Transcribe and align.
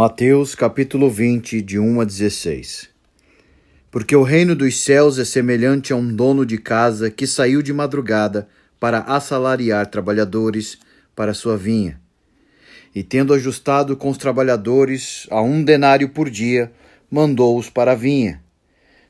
Mateus 0.00 0.54
capítulo 0.54 1.10
20, 1.10 1.60
de 1.60 1.76
1 1.76 2.00
a 2.02 2.04
16 2.04 2.88
Porque 3.90 4.14
o 4.14 4.22
reino 4.22 4.54
dos 4.54 4.78
céus 4.78 5.18
é 5.18 5.24
semelhante 5.24 5.92
a 5.92 5.96
um 5.96 6.14
dono 6.14 6.46
de 6.46 6.56
casa 6.56 7.10
que 7.10 7.26
saiu 7.26 7.62
de 7.62 7.72
madrugada 7.72 8.48
para 8.78 9.00
assalariar 9.00 9.88
trabalhadores 9.88 10.78
para 11.16 11.34
sua 11.34 11.56
vinha. 11.56 12.00
E 12.94 13.02
tendo 13.02 13.34
ajustado 13.34 13.96
com 13.96 14.08
os 14.08 14.16
trabalhadores 14.16 15.26
a 15.32 15.42
um 15.42 15.64
denário 15.64 16.10
por 16.10 16.30
dia, 16.30 16.70
mandou-os 17.10 17.68
para 17.68 17.90
a 17.90 17.96
vinha. 17.96 18.40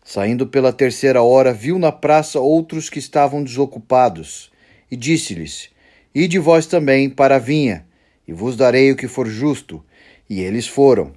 Saindo 0.02 0.46
pela 0.46 0.72
terceira 0.72 1.20
hora, 1.20 1.52
viu 1.52 1.78
na 1.78 1.92
praça 1.92 2.40
outros 2.40 2.88
que 2.88 2.98
estavam 2.98 3.44
desocupados, 3.44 4.50
e 4.90 4.96
disse-lhes: 4.96 5.68
Ide 6.14 6.38
vós 6.38 6.64
também 6.64 7.10
para 7.10 7.36
a 7.36 7.38
vinha, 7.38 7.84
e 8.26 8.32
vos 8.32 8.56
darei 8.56 8.90
o 8.90 8.96
que 8.96 9.06
for 9.06 9.26
justo. 9.26 9.84
E 10.28 10.40
eles 10.40 10.68
foram. 10.68 11.12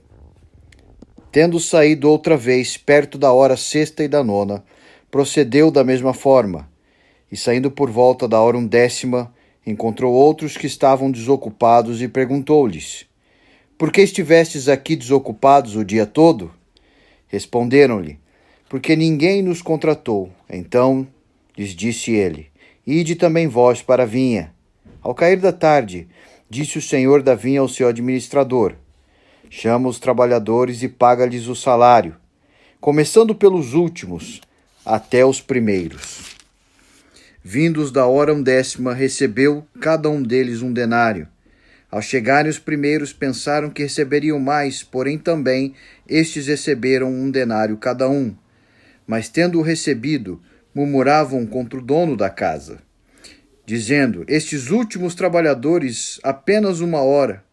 Tendo 1.31 1.59
saído 1.59 2.09
outra 2.09 2.37
vez, 2.37 2.77
perto 2.77 3.17
da 3.17 3.33
hora 3.33 3.57
sexta 3.57 4.03
e 4.03 4.07
da 4.07 4.23
nona, 4.23 4.63
procedeu 5.09 5.69
da 5.69 5.83
mesma 5.83 6.13
forma. 6.13 6.69
E 7.29 7.35
saindo 7.35 7.69
por 7.69 7.89
volta 7.89 8.27
da 8.27 8.39
hora 8.39 8.57
undécima, 8.57 9.33
encontrou 9.65 10.13
outros 10.13 10.55
que 10.55 10.65
estavam 10.65 11.11
desocupados 11.11 12.01
e 12.01 12.07
perguntou-lhes: 12.07 13.05
Por 13.77 13.91
que 13.91 14.01
estivestes 14.01 14.69
aqui 14.69 14.95
desocupados 14.95 15.75
o 15.75 15.83
dia 15.83 16.05
todo? 16.05 16.53
Responderam-lhe: 17.27 18.17
Porque 18.69 18.95
ninguém 18.95 19.41
nos 19.41 19.61
contratou. 19.61 20.29
Então 20.49 21.05
lhes 21.57 21.75
disse 21.75 22.11
ele: 22.11 22.47
Ide 22.87 23.15
também 23.15 23.47
vós 23.47 23.81
para 23.81 24.03
a 24.03 24.05
vinha. 24.05 24.53
Ao 25.01 25.13
cair 25.13 25.37
da 25.37 25.51
tarde, 25.51 26.07
disse 26.49 26.77
o 26.77 26.81
senhor 26.81 27.21
da 27.21 27.35
vinha 27.35 27.59
ao 27.59 27.67
seu 27.67 27.87
administrador: 27.87 28.75
Chama 29.53 29.89
os 29.89 29.99
trabalhadores 29.99 30.81
e 30.81 30.87
paga-lhes 30.87 31.47
o 31.47 31.55
salário, 31.57 32.15
começando 32.79 33.35
pelos 33.35 33.73
últimos 33.73 34.39
até 34.85 35.25
os 35.25 35.41
primeiros. 35.41 36.37
Vindos 37.43 37.91
da 37.91 38.05
hora 38.07 38.33
undécima, 38.33 38.93
recebeu 38.93 39.67
cada 39.81 40.09
um 40.09 40.23
deles 40.23 40.61
um 40.61 40.71
denário. 40.71 41.27
Ao 41.91 42.01
chegarem 42.01 42.49
os 42.49 42.59
primeiros, 42.59 43.11
pensaram 43.11 43.69
que 43.69 43.83
receberiam 43.83 44.39
mais, 44.39 44.83
porém 44.83 45.17
também 45.17 45.75
estes 46.07 46.47
receberam 46.47 47.11
um 47.11 47.29
denário 47.29 47.75
cada 47.75 48.07
um. 48.07 48.33
Mas 49.05 49.27
tendo-o 49.27 49.61
recebido, 49.61 50.41
murmuravam 50.73 51.45
contra 51.45 51.77
o 51.77 51.83
dono 51.83 52.15
da 52.15 52.29
casa, 52.29 52.81
dizendo: 53.65 54.23
Estes 54.29 54.69
últimos 54.69 55.13
trabalhadores 55.13 56.21
apenas 56.23 56.79
uma 56.79 57.01
hora. 57.01 57.50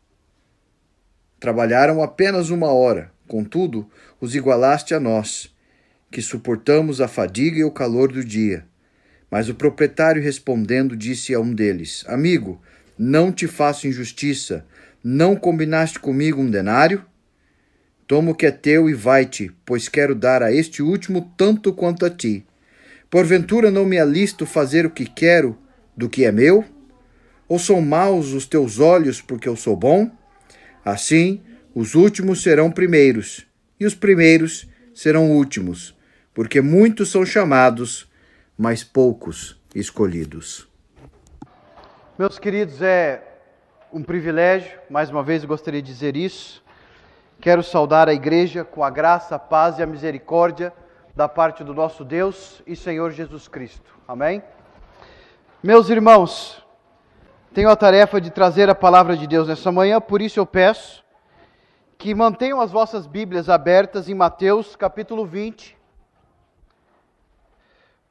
Trabalharam 1.41 2.03
apenas 2.03 2.51
uma 2.51 2.73
hora, 2.73 3.13
contudo, 3.27 3.89
os 4.21 4.35
igualaste 4.35 4.95
a 4.95 5.01
nós, 5.01 5.55
que 6.11 6.21
suportamos 6.21 7.01
a 7.01 7.07
fadiga 7.07 7.59
e 7.59 7.65
o 7.65 7.71
calor 7.71 8.11
do 8.11 8.25
dia. 8.25 8.67
Mas 9.31 9.49
o 9.49 9.55
proprietário 9.55 10.23
respondendo 10.23 10.97
disse 10.97 11.35
a 11.35 11.41
um 11.41 11.53
deles: 11.53 12.05
Amigo, 12.09 12.61
não 12.99 13.31
te 13.31 13.47
faço 13.47 13.87
injustiça. 13.87 14.67
Não 15.05 15.37
combinaste 15.37 16.01
comigo 16.01 16.41
um 16.41 16.51
denário? 16.51 17.05
Toma 18.07 18.33
o 18.33 18.35
que 18.35 18.47
é 18.47 18.51
teu 18.51 18.89
e 18.89 18.95
vai-te, 18.95 19.53
pois 19.65 19.89
quero 19.89 20.15
dar 20.15 20.43
a 20.43 20.53
este 20.53 20.83
último 20.83 21.33
tanto 21.37 21.73
quanto 21.73 22.05
a 22.05 22.11
ti. 22.11 22.45
Porventura 23.11 23.71
não 23.71 23.85
me 23.85 23.99
alisto 23.99 24.45
fazer 24.45 24.85
o 24.85 24.91
que 24.91 25.07
quero 25.07 25.57
do 25.97 26.09
que 26.09 26.25
é 26.25 26.33
meu? 26.33 26.65
Ou 27.47 27.59
são 27.59 27.81
maus 27.81 28.33
os 28.33 28.47
teus 28.47 28.81
olhos 28.81 29.21
porque 29.21 29.49
eu 29.49 29.55
sou 29.55 29.77
bom? 29.77 30.11
Assim, 30.89 31.43
os 31.75 31.95
últimos 31.95 32.43
serão 32.43 32.71
primeiros, 32.71 33.47
e 33.79 33.85
os 33.85 33.95
primeiros 33.95 34.67
serão 34.95 35.31
últimos, 35.31 35.95
porque 36.33 36.63
muitos 36.63 37.11
são 37.11 37.27
chamados, 37.27 38.09
mas 38.57 38.83
poucos 38.83 39.61
escolhidos. 39.75 40.67
Meus 42.19 42.39
queridos, 42.39 42.81
é 42.81 43.23
um 43.93 44.03
privilégio, 44.03 44.79
mais 44.89 45.11
uma 45.11 45.23
vez 45.23 45.45
gostaria 45.45 45.83
de 45.83 45.93
dizer 45.93 46.17
isso. 46.17 46.65
Quero 47.39 47.63
saudar 47.63 48.09
a 48.09 48.15
igreja 48.15 48.65
com 48.65 48.83
a 48.83 48.89
graça, 48.89 49.35
a 49.35 49.39
paz 49.39 49.79
e 49.79 49.83
a 49.83 49.87
misericórdia 49.87 50.73
da 51.15 51.29
parte 51.29 51.63
do 51.63 51.75
nosso 51.75 52.03
Deus 52.03 52.63
e 52.67 52.75
Senhor 52.75 53.11
Jesus 53.11 53.47
Cristo. 53.47 53.95
Amém? 54.09 54.43
Meus 55.63 55.91
irmãos, 55.91 56.65
tenho 57.53 57.71
a 57.71 57.77
tarefa 57.77 58.21
de 58.21 58.31
trazer 58.31 58.69
a 58.71 58.75
palavra 58.75 59.17
de 59.17 59.27
Deus 59.27 59.49
nessa 59.49 59.73
manhã, 59.73 60.01
por 60.01 60.23
isso 60.23 60.39
eu 60.39 60.47
peço 60.47 61.05
que 61.97 62.15
mantenham 62.15 62.61
as 62.61 62.71
vossas 62.71 63.07
Bíblias 63.07 63.49
abertas 63.49 64.09
em 64.09 64.15
Mateus 64.15 64.77
capítulo 64.77 65.27
20. 65.27 65.77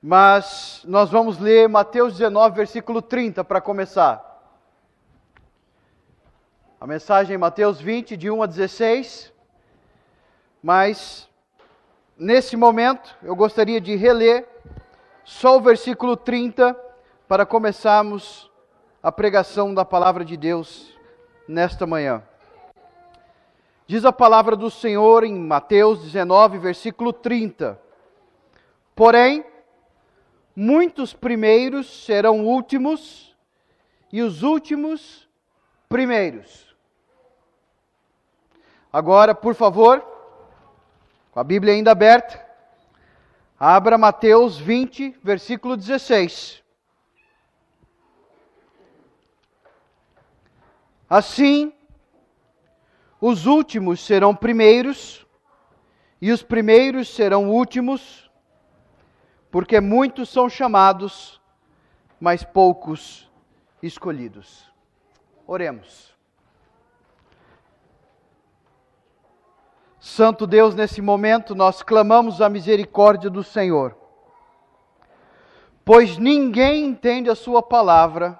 Mas 0.01 0.81
nós 0.85 1.09
vamos 1.09 1.39
ler 1.39 1.67
Mateus 1.69 2.13
19, 2.13 2.55
versículo 2.55 3.01
30 3.01 3.43
para 3.43 3.61
começar. 3.61 4.23
A 6.79 6.85
mensagem 6.85 7.35
em 7.35 7.39
Mateus 7.39 7.79
20, 7.79 8.15
de 8.15 8.29
1 8.29 8.43
a 8.43 8.45
16. 8.45 9.33
Mas 10.61 11.27
Nesse 12.19 12.57
momento, 12.57 13.15
eu 13.21 13.35
gostaria 13.35 13.79
de 13.79 13.95
reler 13.95 14.47
só 15.23 15.57
o 15.57 15.61
versículo 15.61 16.17
30 16.17 16.75
para 17.27 17.45
começarmos 17.45 18.49
a 19.01 19.11
pregação 19.11 19.73
da 19.73 19.85
palavra 19.85 20.25
de 20.25 20.35
Deus 20.35 20.93
nesta 21.47 21.85
manhã. 21.85 22.23
Diz 23.85 24.03
a 24.03 24.11
palavra 24.11 24.55
do 24.55 24.69
Senhor 24.69 25.23
em 25.23 25.33
Mateus 25.33 26.01
19, 26.01 26.57
versículo 26.57 27.13
30. 27.13 27.79
Porém, 28.93 29.45
muitos 30.55 31.13
primeiros 31.13 32.05
serão 32.05 32.45
últimos, 32.45 33.35
e 34.11 34.21
os 34.21 34.43
últimos 34.43 35.29
primeiros. 35.87 36.75
Agora, 38.91 39.35
por 39.35 39.53
favor, 39.53 40.05
com 41.31 41.39
a 41.39 41.43
Bíblia 41.43 41.73
ainda 41.73 41.91
aberta, 41.91 42.43
abra 43.59 43.97
Mateus 43.97 44.57
20, 44.57 45.17
versículo 45.23 45.77
16. 45.77 46.63
Assim, 51.09 51.72
os 53.22 53.45
últimos 53.45 54.01
serão 54.01 54.35
primeiros, 54.35 55.25
e 56.22 56.31
os 56.31 56.44
primeiros 56.44 57.07
serão 57.09 57.50
últimos, 57.50 58.29
porque 59.50 59.79
muitos 59.79 60.29
são 60.29 60.50
chamados, 60.50 61.41
mas 62.19 62.44
poucos 62.44 63.31
escolhidos. 63.81 64.69
Oremos. 65.45 66.16
Santo 70.00 70.45
Deus, 70.45 70.75
nesse 70.75 71.01
momento 71.01 71.56
nós 71.56 71.81
clamamos 71.81 72.41
a 72.41 72.50
misericórdia 72.50 73.29
do 73.29 73.44
Senhor, 73.44 73.97
pois 75.84 76.18
ninguém 76.18 76.85
entende 76.85 77.29
a 77.29 77.35
Sua 77.35 77.63
palavra 77.63 78.39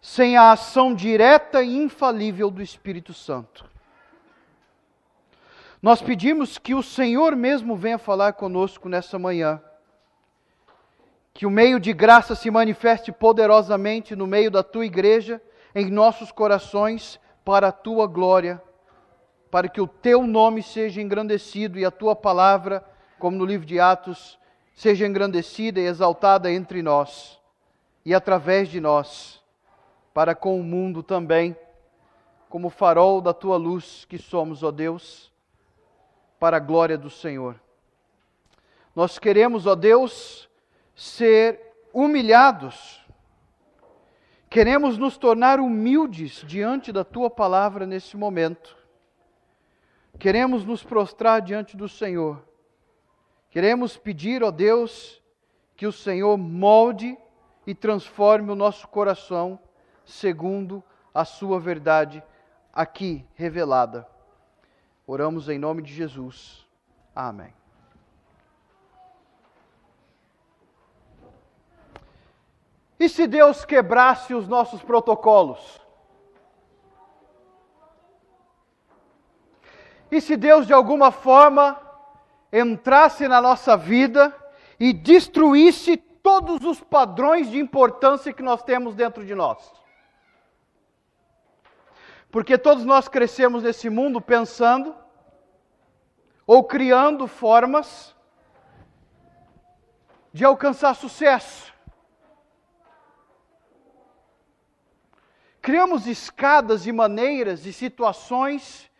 sem 0.00 0.36
a 0.36 0.52
ação 0.52 0.94
direta 0.94 1.62
e 1.62 1.76
infalível 1.76 2.50
do 2.50 2.62
Espírito 2.62 3.12
Santo. 3.12 3.64
Nós 5.80 6.02
pedimos 6.02 6.58
que 6.58 6.74
o 6.74 6.82
Senhor 6.82 7.36
mesmo 7.36 7.76
venha 7.76 7.98
falar 7.98 8.32
conosco 8.32 8.88
nessa 8.88 9.18
manhã, 9.18 9.62
que 11.32 11.46
o 11.46 11.50
meio 11.50 11.78
de 11.78 11.92
graça 11.92 12.34
se 12.34 12.50
manifeste 12.50 13.12
poderosamente 13.12 14.16
no 14.16 14.26
meio 14.26 14.50
da 14.50 14.62
tua 14.62 14.86
igreja, 14.86 15.40
em 15.74 15.90
nossos 15.90 16.32
corações, 16.32 17.20
para 17.44 17.68
a 17.68 17.72
tua 17.72 18.06
glória 18.06 18.60
para 19.50 19.68
que 19.68 19.80
o 19.80 19.86
teu 19.86 20.26
nome 20.26 20.62
seja 20.62 21.00
engrandecido 21.00 21.78
e 21.78 21.84
a 21.84 21.90
tua 21.90 22.14
palavra, 22.14 22.84
como 23.18 23.36
no 23.36 23.44
livro 23.44 23.66
de 23.66 23.80
Atos, 23.80 24.38
seja 24.74 25.06
engrandecida 25.06 25.80
e 25.80 25.86
exaltada 25.86 26.52
entre 26.52 26.82
nós 26.82 27.38
e 28.04 28.14
através 28.14 28.68
de 28.68 28.80
nós, 28.80 29.37
para 30.18 30.34
com 30.34 30.58
o 30.58 30.64
mundo 30.64 31.00
também, 31.00 31.56
como 32.48 32.70
farol 32.70 33.20
da 33.20 33.32
tua 33.32 33.56
luz 33.56 34.04
que 34.04 34.18
somos, 34.18 34.64
ó 34.64 34.72
Deus, 34.72 35.32
para 36.40 36.56
a 36.56 36.60
glória 36.60 36.98
do 36.98 37.08
Senhor. 37.08 37.54
Nós 38.96 39.16
queremos, 39.16 39.64
ó 39.64 39.76
Deus, 39.76 40.50
ser 40.92 41.72
humilhados, 41.92 43.00
queremos 44.50 44.98
nos 44.98 45.16
tornar 45.16 45.60
humildes 45.60 46.42
diante 46.44 46.90
da 46.90 47.04
tua 47.04 47.30
palavra 47.30 47.86
nesse 47.86 48.16
momento 48.16 48.76
Queremos 50.18 50.64
nos 50.64 50.82
prostrar 50.82 51.40
diante 51.40 51.76
do 51.76 51.88
Senhor. 51.88 52.44
Queremos 53.50 53.96
pedir, 53.96 54.42
ó 54.42 54.50
Deus, 54.50 55.22
que 55.76 55.86
o 55.86 55.92
Senhor 55.92 56.36
molde 56.36 57.16
e 57.64 57.72
transforme 57.72 58.50
o 58.50 58.56
nosso 58.56 58.88
coração 58.88 59.60
segundo 60.08 60.82
a 61.12 61.24
sua 61.24 61.60
verdade 61.60 62.22
aqui 62.72 63.24
revelada. 63.34 64.08
Oramos 65.06 65.48
em 65.48 65.58
nome 65.58 65.82
de 65.82 65.92
Jesus. 65.92 66.66
Amém. 67.14 67.52
E 72.98 73.08
se 73.08 73.26
Deus 73.26 73.64
quebrasse 73.64 74.34
os 74.34 74.48
nossos 74.48 74.82
protocolos? 74.82 75.80
E 80.10 80.20
se 80.20 80.36
Deus 80.36 80.66
de 80.66 80.72
alguma 80.72 81.12
forma 81.12 81.80
entrasse 82.52 83.28
na 83.28 83.42
nossa 83.42 83.76
vida 83.76 84.34
e 84.80 84.92
destruísse 84.92 85.96
todos 85.96 86.64
os 86.64 86.80
padrões 86.80 87.50
de 87.50 87.58
importância 87.58 88.32
que 88.32 88.42
nós 88.42 88.62
temos 88.62 88.94
dentro 88.94 89.24
de 89.24 89.34
nós? 89.34 89.78
Porque 92.30 92.58
todos 92.58 92.84
nós 92.84 93.08
crescemos 93.08 93.62
nesse 93.62 93.88
mundo 93.88 94.20
pensando 94.20 94.94
ou 96.46 96.64
criando 96.64 97.26
formas 97.26 98.14
de 100.32 100.44
alcançar 100.44 100.94
sucesso. 100.94 101.72
Criamos 105.60 106.06
escadas 106.06 106.86
e 106.86 106.92
maneiras 106.92 107.66
e 107.66 107.72
situações 107.72 108.90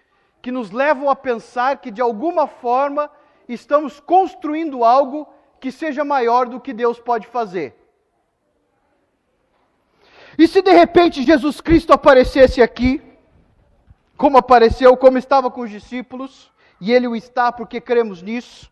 que 0.43 0.51
nos 0.51 0.71
levam 0.71 1.09
a 1.09 1.17
pensar 1.17 1.79
que 1.79 1.91
de 1.91 2.01
alguma 2.01 2.47
forma 2.47 3.11
estamos 3.49 4.01
construindo 4.01 4.85
algo 4.85 5.27
que 5.61 5.73
seja 5.73 6.05
maior 6.05 6.47
do 6.47 6.61
que 6.61 6.73
Deus 6.73 7.01
pode 7.01 7.27
fazer. 7.27 7.75
E 10.37 10.47
se 10.47 10.63
de 10.63 10.71
repente 10.71 11.23
Jesus 11.23 11.61
Cristo 11.61 11.93
aparecesse 11.93 12.63
aqui, 12.63 13.03
como 14.19 14.37
apareceu, 14.37 14.95
como 14.99 15.17
estava 15.17 15.51
com 15.51 15.63
os 15.63 15.71
discípulos, 15.71 16.53
e 16.79 16.93
ele 16.93 17.09
o 17.09 17.17
está 17.17 17.51
porque 17.51 17.81
cremos 17.81 18.21
nisso, 18.21 18.71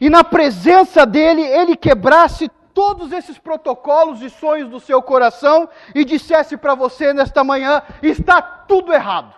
e 0.00 0.10
na 0.10 0.24
presença 0.24 1.06
dele, 1.06 1.40
ele 1.40 1.76
quebrasse 1.76 2.50
todos 2.74 3.12
esses 3.12 3.38
protocolos 3.38 4.20
e 4.20 4.28
sonhos 4.28 4.68
do 4.68 4.80
seu 4.80 5.00
coração 5.00 5.68
e 5.94 6.04
dissesse 6.04 6.56
para 6.56 6.74
você 6.74 7.14
nesta 7.14 7.44
manhã: 7.44 7.82
está 8.02 8.42
tudo 8.42 8.92
errado. 8.92 9.34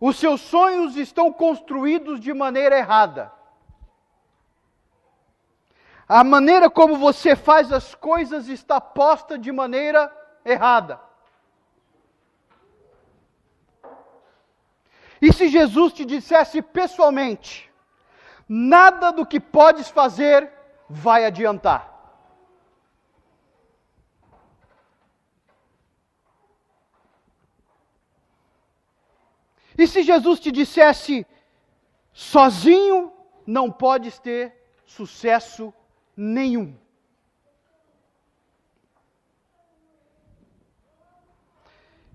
Os 0.00 0.16
seus 0.16 0.40
sonhos 0.40 0.96
estão 0.96 1.30
construídos 1.30 2.18
de 2.20 2.32
maneira 2.32 2.78
errada. 2.78 3.30
A 6.12 6.24
maneira 6.24 6.68
como 6.68 6.96
você 6.96 7.36
faz 7.36 7.70
as 7.70 7.94
coisas 7.94 8.48
está 8.48 8.80
posta 8.80 9.38
de 9.38 9.52
maneira 9.52 10.12
errada. 10.44 11.00
E 15.22 15.32
se 15.32 15.46
Jesus 15.46 15.92
te 15.92 16.04
dissesse 16.04 16.60
pessoalmente: 16.62 17.72
nada 18.48 19.12
do 19.12 19.24
que 19.24 19.38
podes 19.38 19.88
fazer 19.88 20.52
vai 20.88 21.24
adiantar. 21.24 21.88
E 29.78 29.86
se 29.86 30.02
Jesus 30.02 30.40
te 30.40 30.50
dissesse: 30.50 31.24
sozinho 32.12 33.12
não 33.46 33.70
podes 33.70 34.18
ter 34.18 34.52
sucesso 34.84 35.72
nenhum. 36.16 36.76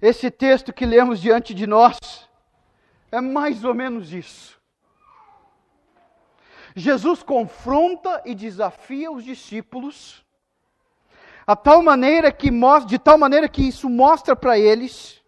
Esse 0.02 0.30
texto 0.30 0.74
que 0.74 0.86
lemos 0.86 1.20
diante 1.20 1.54
de 1.54 1.66
nós 1.66 1.98
é 3.12 3.22
mais 3.22 3.64
ou 3.64 3.74
menos 3.74 4.14
isso. 4.14 4.62
Jesus 6.76 7.24
confronta 7.24 8.22
e 8.26 8.36
desafia 8.36 9.10
os 9.12 9.24
discípulos 9.24 10.26
a 11.48 11.56
tal 11.56 11.82
maneira 11.82 12.32
que 12.32 12.50
de 12.86 13.00
tal 13.00 13.18
maneira 13.18 13.48
que 13.48 13.68
isso 13.68 13.90
mostra 13.90 14.36
para 14.36 14.58
eles 14.58 15.24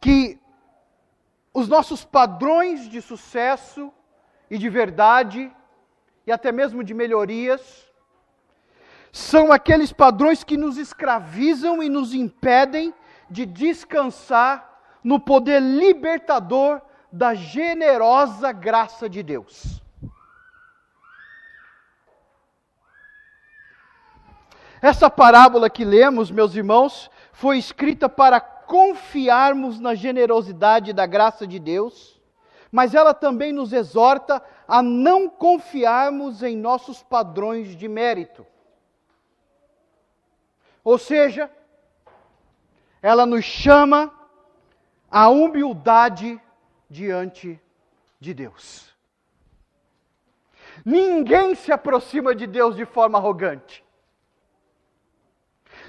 que 0.00 0.38
os 1.54 1.68
nossos 1.68 2.04
padrões 2.04 2.88
de 2.88 3.00
sucesso 3.00 3.92
e 4.50 4.58
de 4.58 4.68
verdade 4.68 5.50
e 6.26 6.32
até 6.32 6.52
mesmo 6.52 6.84
de 6.84 6.94
melhorias 6.94 7.90
são 9.12 9.52
aqueles 9.52 9.92
padrões 9.92 10.42
que 10.42 10.56
nos 10.56 10.78
escravizam 10.78 11.82
e 11.82 11.88
nos 11.88 12.14
impedem 12.14 12.94
de 13.28 13.44
descansar 13.44 14.80
no 15.04 15.20
poder 15.20 15.60
libertador 15.60 16.80
da 17.10 17.34
generosa 17.34 18.52
graça 18.52 19.08
de 19.08 19.22
Deus. 19.22 19.82
Essa 24.80 25.08
parábola 25.10 25.70
que 25.70 25.84
lemos, 25.84 26.30
meus 26.30 26.56
irmãos, 26.56 27.10
foi 27.32 27.58
escrita 27.58 28.08
para 28.08 28.40
confiarmos 28.40 29.78
na 29.78 29.94
generosidade 29.94 30.92
da 30.92 31.06
graça 31.06 31.46
de 31.46 31.58
Deus, 31.58 32.20
mas 32.70 32.94
ela 32.94 33.12
também 33.12 33.52
nos 33.52 33.72
exorta 33.72 34.42
a 34.66 34.82
não 34.82 35.28
confiarmos 35.28 36.42
em 36.42 36.56
nossos 36.56 37.02
padrões 37.02 37.76
de 37.76 37.88
mérito. 37.88 38.46
Ou 40.84 40.98
seja, 40.98 41.50
ela 43.00 43.26
nos 43.26 43.44
chama 43.44 44.12
a 45.10 45.28
humildade 45.28 46.40
diante 46.88 47.60
de 48.18 48.32
Deus. 48.32 48.92
Ninguém 50.84 51.54
se 51.54 51.70
aproxima 51.70 52.34
de 52.34 52.46
Deus 52.46 52.74
de 52.74 52.84
forma 52.84 53.18
arrogante. 53.18 53.84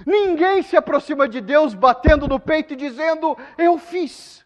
Ninguém 0.05 0.61
se 0.61 0.75
aproxima 0.75 1.27
de 1.27 1.39
Deus 1.39 1.73
batendo 1.73 2.27
no 2.27 2.39
peito 2.39 2.73
e 2.73 2.75
dizendo: 2.75 3.37
Eu 3.57 3.77
fiz. 3.77 4.42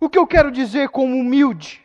O 0.00 0.08
que 0.08 0.18
eu 0.18 0.26
quero 0.26 0.50
dizer 0.50 0.90
com 0.90 1.04
humilde? 1.06 1.84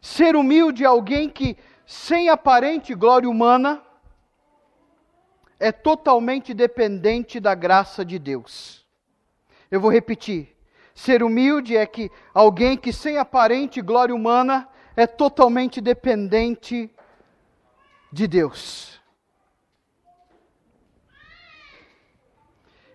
Ser 0.00 0.36
humilde 0.36 0.84
é 0.84 0.86
alguém 0.86 1.28
que, 1.28 1.56
sem 1.84 2.28
aparente 2.28 2.94
glória 2.94 3.28
humana, 3.28 3.82
é 5.58 5.72
totalmente 5.72 6.54
dependente 6.54 7.40
da 7.40 7.54
graça 7.54 8.04
de 8.04 8.18
Deus. 8.18 8.86
Eu 9.70 9.80
vou 9.80 9.90
repetir. 9.90 10.56
Ser 10.94 11.22
humilde 11.22 11.76
é 11.76 11.84
que 11.84 12.10
alguém 12.32 12.76
que 12.76 12.92
sem 12.92 13.18
aparente 13.18 13.82
glória 13.82 14.14
humana 14.14 14.68
é 14.96 15.06
totalmente 15.06 15.80
dependente 15.80 16.90
de 18.12 18.26
Deus. 18.26 19.00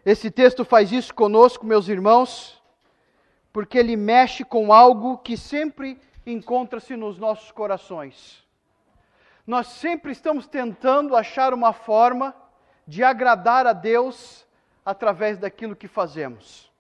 Esse 0.05 0.29
texto 0.29 0.65
faz 0.65 0.91
isso 0.91 1.13
conosco, 1.13 1.65
meus 1.65 1.87
irmãos, 1.87 2.61
porque 3.53 3.77
ele 3.77 3.95
mexe 3.95 4.43
com 4.43 4.73
algo 4.73 5.19
que 5.19 5.37
sempre 5.37 6.01
encontra-se 6.25 6.95
nos 6.95 7.19
nossos 7.19 7.51
corações. 7.51 8.43
Nós 9.45 9.67
sempre 9.67 10.11
estamos 10.11 10.47
tentando 10.47 11.15
achar 11.15 11.53
uma 11.53 11.71
forma 11.71 12.35
de 12.87 13.03
agradar 13.03 13.67
a 13.67 13.73
Deus 13.73 14.43
através 14.83 15.37
daquilo 15.37 15.75
que 15.75 15.87
fazemos. 15.87 16.71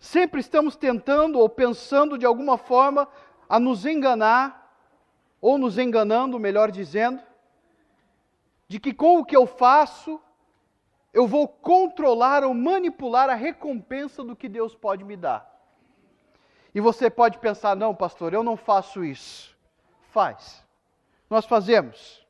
Sempre 0.00 0.40
estamos 0.40 0.74
tentando 0.74 1.38
ou 1.38 1.48
pensando 1.48 2.18
de 2.18 2.26
alguma 2.26 2.58
forma 2.58 3.08
a 3.48 3.60
nos 3.60 3.86
enganar, 3.86 4.76
ou 5.40 5.56
nos 5.56 5.78
enganando, 5.78 6.40
melhor 6.40 6.70
dizendo, 6.70 7.22
de 8.66 8.80
que 8.80 8.92
com 8.92 9.18
o 9.18 9.24
que 9.24 9.36
eu 9.36 9.46
faço, 9.46 10.20
eu 11.12 11.26
vou 11.26 11.46
controlar 11.46 12.42
ou 12.42 12.52
manipular 12.52 13.30
a 13.30 13.34
recompensa 13.34 14.24
do 14.24 14.34
que 14.34 14.48
Deus 14.48 14.74
pode 14.74 15.04
me 15.04 15.16
dar. 15.16 15.53
E 16.74 16.80
você 16.80 17.08
pode 17.08 17.38
pensar: 17.38 17.76
não, 17.76 17.94
pastor, 17.94 18.34
eu 18.34 18.42
não 18.42 18.56
faço 18.56 19.04
isso. 19.04 19.54
Faz. 20.10 20.64
Nós 21.30 21.44
fazemos. 21.44 22.24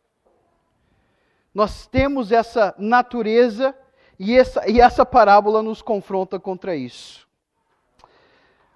Nós 1.55 1.87
temos 1.87 2.33
essa 2.33 2.75
natureza 2.77 3.75
e 4.19 4.37
essa, 4.37 4.69
e 4.69 4.81
essa 4.81 5.07
parábola 5.07 5.63
nos 5.63 5.81
confronta 5.81 6.39
contra 6.39 6.75
isso. 6.75 7.25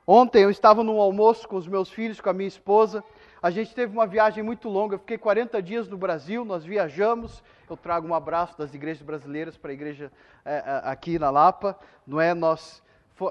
Ontem 0.07 0.43
eu 0.43 0.51
estava 0.51 0.83
num 0.83 1.01
almoço 1.01 1.47
com 1.47 1.57
os 1.57 1.67
meus 1.67 1.91
filhos, 1.91 2.21
com 2.21 2.31
a 2.31 2.33
minha 2.33 2.49
esposa. 2.49 3.05
A 3.43 3.51
gente 3.51 3.75
teve 3.75 3.93
uma 3.93 4.07
viagem 4.07 4.43
muito 4.43 4.69
longa. 4.69 4.95
Eu 4.95 4.99
fiquei 4.99 5.19
40 5.19 5.63
dias 5.63 5.89
no 5.89 5.99
Brasil, 5.99 6.45
nós 6.45 6.65
viajamos. 6.65 7.43
Eu 7.69 7.77
trago 7.77 8.09
um 8.09 8.15
abraço 8.15 8.57
das 8.57 8.73
igrejas 8.73 9.03
brasileiras 9.03 9.57
para 9.57 9.71
a 9.71 9.75
igreja 9.75 10.11
é, 10.45 10.63
aqui 10.85 11.19
na 11.19 11.31
Lapa. 11.31 11.79
Não 12.07 12.21
é? 12.21 12.33
Nós, 12.33 12.83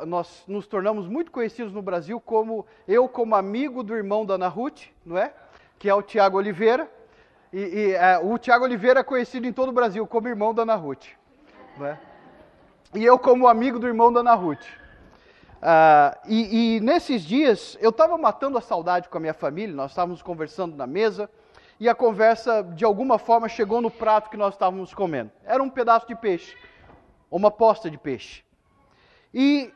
nós 0.06 0.44
nos 0.48 0.68
tornamos 0.68 1.08
muito 1.08 1.32
conhecidos 1.32 1.74
no 1.74 1.82
Brasil 1.82 2.20
como 2.20 2.66
eu 2.88 3.08
como 3.08 3.36
amigo 3.36 3.84
do 3.84 3.96
irmão 3.96 4.26
da 4.26 4.36
Ana 4.36 4.48
Ruth, 4.48 4.84
não 5.06 5.18
é? 5.18 5.34
que 5.80 5.90
é 5.90 5.94
o 5.94 6.02
Tiago 6.02 6.38
Oliveira. 6.38 6.90
E, 7.54 7.60
e 7.60 7.94
é, 7.94 8.18
o 8.18 8.38
Tiago 8.38 8.66
Oliveira 8.66 9.00
é 9.00 9.04
conhecido 9.04 9.48
em 9.48 9.54
todo 9.54 9.70
o 9.70 9.74
Brasil 9.74 10.06
como 10.06 10.28
irmão 10.28 10.54
da 10.54 10.64
Ana 10.64 10.76
Ruth. 10.76 11.06
Né? 11.78 11.98
E 12.94 13.04
eu 13.04 13.18
como 13.18 13.48
amigo 13.48 13.80
do 13.80 13.88
irmão 13.88 14.12
da 14.12 14.20
Ana 14.20 14.34
Ruth. 14.34 14.66
Uh, 15.58 16.14
e, 16.28 16.76
e, 16.76 16.80
nesses 16.82 17.24
dias 17.24 17.78
eu 17.82 17.90
estava 17.90 18.16
matando 18.16 18.58
a 18.60 18.62
saudade 18.62 19.10
com 19.10 19.18
a 19.18 19.22
minha 19.22 19.34
família, 19.34 19.76
nós 19.76 19.90
estávamos 19.90 20.22
conversando 20.22 20.76
na 20.76 20.86
mesa 20.86 21.28
e 21.80 21.90
a 21.90 21.96
conversa 21.96 22.62
de 22.62 22.86
alguma 22.86 23.18
forma 23.18 23.50
chegou 23.50 23.82
no 23.82 23.90
prato 23.90 24.30
que 24.30 24.38
nós 24.38 24.54
estávamos 24.54 24.94
comendo. 24.94 25.32
Era 25.44 25.62
um 25.62 25.70
pedaço 25.70 26.08
de 26.08 26.16
peixe, 26.16 26.56
uma 27.30 27.50
posta 27.50 27.90
de 27.90 27.98
peixe. 27.98 28.44
E 29.34 29.74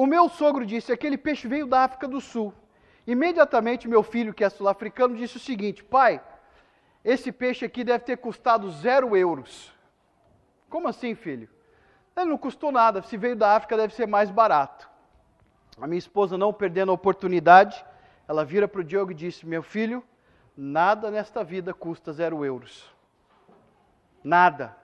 o 0.00 0.06
meu 0.06 0.30
sogro 0.30 0.64
disse: 0.64 0.90
aquele 0.90 1.18
peixe 1.18 1.46
veio 1.46 1.66
da 1.66 1.84
África 1.84 2.08
do 2.08 2.22
Sul. 2.22 2.54
Imediatamente, 3.06 3.86
meu 3.86 4.02
filho, 4.02 4.32
que 4.32 4.42
é 4.42 4.48
sul-africano, 4.48 5.14
disse 5.14 5.36
o 5.36 5.40
seguinte: 5.40 5.84
pai, 5.84 6.22
esse 7.04 7.30
peixe 7.30 7.66
aqui 7.66 7.84
deve 7.84 8.02
ter 8.02 8.16
custado 8.16 8.70
zero 8.70 9.14
euros. 9.14 9.70
Como 10.70 10.88
assim, 10.88 11.14
filho? 11.14 11.50
Ele 12.16 12.30
não 12.30 12.38
custou 12.38 12.72
nada, 12.72 13.02
se 13.02 13.18
veio 13.18 13.36
da 13.36 13.54
África 13.54 13.76
deve 13.76 13.92
ser 13.92 14.06
mais 14.06 14.30
barato. 14.30 14.88
A 15.78 15.86
minha 15.86 15.98
esposa, 15.98 16.38
não 16.38 16.50
perdendo 16.50 16.92
a 16.92 16.94
oportunidade, 16.94 17.84
ela 18.26 18.42
vira 18.42 18.66
para 18.66 18.80
o 18.80 18.84
Diogo 18.84 19.10
e 19.10 19.14
disse: 19.14 19.44
Meu 19.44 19.62
filho, 19.62 20.02
nada 20.56 21.10
nesta 21.10 21.44
vida 21.44 21.74
custa 21.74 22.10
zero 22.10 22.42
euros. 22.42 22.90
Nada. 24.24 24.74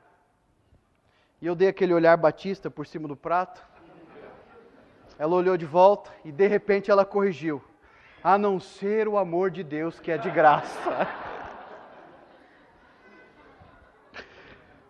E 1.40 1.46
eu 1.46 1.54
dei 1.54 1.68
aquele 1.68 1.94
olhar 1.94 2.18
batista 2.18 2.70
por 2.70 2.87
cima 2.87 3.08
do 3.08 3.16
prato. 3.16 3.75
Ela 5.18 5.35
olhou 5.35 5.56
de 5.56 5.64
volta 5.64 6.11
e 6.25 6.30
de 6.30 6.46
repente 6.46 6.90
ela 6.90 7.04
corrigiu: 7.04 7.62
A 8.23 8.37
não 8.37 8.61
ser 8.61 9.08
o 9.08 9.16
amor 9.16 9.50
de 9.50 9.62
Deus 9.62 9.99
que 9.99 10.11
é 10.11 10.18
de 10.18 10.30
graça. 10.30 11.08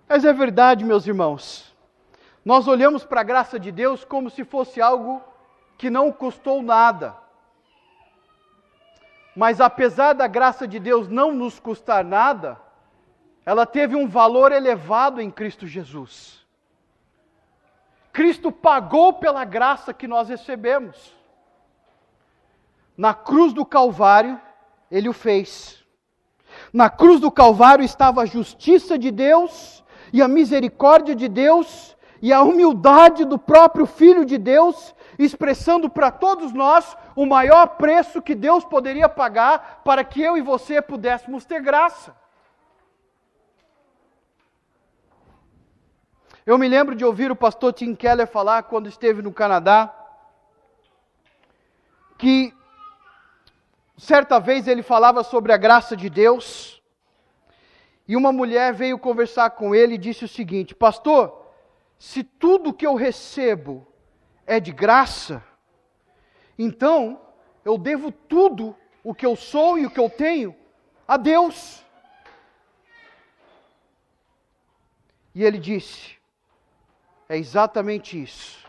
Mas 0.08 0.24
é 0.24 0.32
verdade, 0.32 0.84
meus 0.84 1.06
irmãos. 1.06 1.74
Nós 2.44 2.68
olhamos 2.68 3.04
para 3.04 3.22
a 3.22 3.24
graça 3.24 3.58
de 3.58 3.72
Deus 3.72 4.04
como 4.04 4.30
se 4.30 4.44
fosse 4.44 4.80
algo 4.80 5.20
que 5.76 5.90
não 5.90 6.12
custou 6.12 6.62
nada. 6.62 7.16
Mas 9.34 9.60
apesar 9.60 10.12
da 10.12 10.26
graça 10.26 10.66
de 10.66 10.78
Deus 10.78 11.08
não 11.08 11.34
nos 11.34 11.58
custar 11.58 12.04
nada, 12.04 12.58
ela 13.44 13.66
teve 13.66 13.96
um 13.96 14.08
valor 14.08 14.52
elevado 14.52 15.20
em 15.20 15.30
Cristo 15.30 15.66
Jesus. 15.66 16.45
Cristo 18.16 18.50
pagou 18.50 19.12
pela 19.12 19.44
graça 19.44 19.92
que 19.92 20.08
nós 20.08 20.30
recebemos. 20.30 21.14
Na 22.96 23.12
cruz 23.12 23.52
do 23.52 23.62
Calvário, 23.62 24.40
ele 24.90 25.06
o 25.06 25.12
fez. 25.12 25.84
Na 26.72 26.88
cruz 26.88 27.20
do 27.20 27.30
Calvário 27.30 27.84
estava 27.84 28.22
a 28.22 28.24
justiça 28.24 28.98
de 28.98 29.10
Deus 29.10 29.84
e 30.14 30.22
a 30.22 30.28
misericórdia 30.28 31.14
de 31.14 31.28
Deus 31.28 31.94
e 32.22 32.32
a 32.32 32.40
humildade 32.40 33.26
do 33.26 33.38
próprio 33.38 33.84
Filho 33.84 34.24
de 34.24 34.38
Deus, 34.38 34.94
expressando 35.18 35.90
para 35.90 36.10
todos 36.10 36.54
nós 36.54 36.96
o 37.14 37.26
maior 37.26 37.66
preço 37.76 38.22
que 38.22 38.34
Deus 38.34 38.64
poderia 38.64 39.10
pagar 39.10 39.82
para 39.84 40.02
que 40.02 40.22
eu 40.22 40.38
e 40.38 40.40
você 40.40 40.80
pudéssemos 40.80 41.44
ter 41.44 41.60
graça. 41.60 42.16
Eu 46.46 46.56
me 46.56 46.68
lembro 46.68 46.94
de 46.94 47.04
ouvir 47.04 47.28
o 47.32 47.34
pastor 47.34 47.72
Tim 47.72 47.92
Keller 47.92 48.24
falar 48.24 48.62
quando 48.62 48.88
esteve 48.88 49.20
no 49.20 49.32
Canadá, 49.32 49.92
que 52.16 52.54
certa 53.98 54.38
vez 54.38 54.68
ele 54.68 54.80
falava 54.80 55.24
sobre 55.24 55.52
a 55.52 55.56
graça 55.56 55.96
de 55.96 56.08
Deus, 56.08 56.80
e 58.06 58.14
uma 58.14 58.30
mulher 58.30 58.72
veio 58.72 58.96
conversar 58.96 59.50
com 59.50 59.74
ele 59.74 59.94
e 59.94 59.98
disse 59.98 60.24
o 60.24 60.28
seguinte: 60.28 60.72
Pastor, 60.72 61.50
se 61.98 62.22
tudo 62.22 62.72
que 62.72 62.86
eu 62.86 62.94
recebo 62.94 63.84
é 64.46 64.60
de 64.60 64.70
graça, 64.70 65.42
então 66.56 67.20
eu 67.64 67.76
devo 67.76 68.12
tudo 68.12 68.76
o 69.02 69.12
que 69.12 69.26
eu 69.26 69.34
sou 69.34 69.76
e 69.80 69.84
o 69.84 69.90
que 69.90 69.98
eu 69.98 70.08
tenho 70.08 70.54
a 71.08 71.16
Deus. 71.16 71.84
E 75.34 75.42
ele 75.42 75.58
disse: 75.58 76.16
é 77.28 77.36
exatamente 77.36 78.20
isso. 78.20 78.64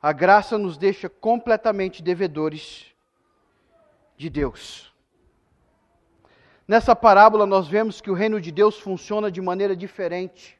A 0.00 0.12
graça 0.12 0.58
nos 0.58 0.76
deixa 0.76 1.08
completamente 1.08 2.02
devedores 2.02 2.86
de 4.16 4.28
Deus. 4.28 4.92
Nessa 6.68 6.94
parábola, 6.94 7.46
nós 7.46 7.66
vemos 7.66 8.00
que 8.00 8.10
o 8.10 8.14
reino 8.14 8.40
de 8.40 8.50
Deus 8.50 8.78
funciona 8.78 9.30
de 9.30 9.40
maneira 9.40 9.76
diferente. 9.76 10.58